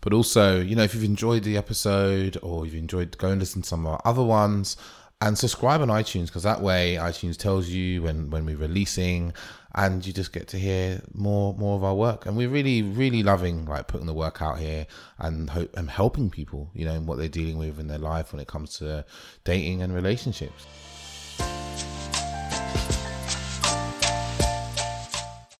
But 0.00 0.14
also, 0.14 0.60
you 0.60 0.74
know, 0.74 0.82
if 0.84 0.94
you've 0.94 1.04
enjoyed 1.04 1.44
the 1.44 1.58
episode 1.58 2.38
or 2.42 2.64
you've 2.64 2.76
enjoyed, 2.76 3.16
go 3.18 3.28
and 3.28 3.40
listen 3.40 3.62
to 3.62 3.68
some 3.68 3.86
of 3.86 3.92
our 3.92 4.02
other 4.06 4.22
ones 4.22 4.76
and 5.20 5.36
subscribe 5.36 5.82
on 5.82 5.88
iTunes 5.88 6.26
because 6.26 6.44
that 6.44 6.62
way 6.62 6.96
iTunes 6.98 7.36
tells 7.36 7.68
you 7.68 8.02
when 8.02 8.30
when 8.30 8.46
we're 8.46 8.56
releasing, 8.56 9.34
and 9.74 10.06
you 10.06 10.14
just 10.14 10.32
get 10.32 10.48
to 10.48 10.58
hear 10.58 11.02
more 11.12 11.52
more 11.54 11.76
of 11.76 11.84
our 11.84 11.94
work. 11.94 12.24
And 12.24 12.38
we're 12.38 12.48
really 12.48 12.80
really 12.80 13.22
loving 13.22 13.66
like 13.66 13.86
putting 13.86 14.06
the 14.06 14.14
work 14.14 14.40
out 14.40 14.58
here 14.58 14.86
and 15.18 15.50
hope 15.50 15.76
and 15.76 15.90
helping 15.90 16.30
people, 16.30 16.70
you 16.72 16.86
know, 16.86 16.94
in 16.94 17.04
what 17.04 17.18
they're 17.18 17.28
dealing 17.28 17.58
with 17.58 17.78
in 17.78 17.88
their 17.88 17.98
life 17.98 18.32
when 18.32 18.40
it 18.40 18.48
comes 18.48 18.78
to 18.78 19.04
dating 19.44 19.82
and 19.82 19.94
relationships. 19.94 20.66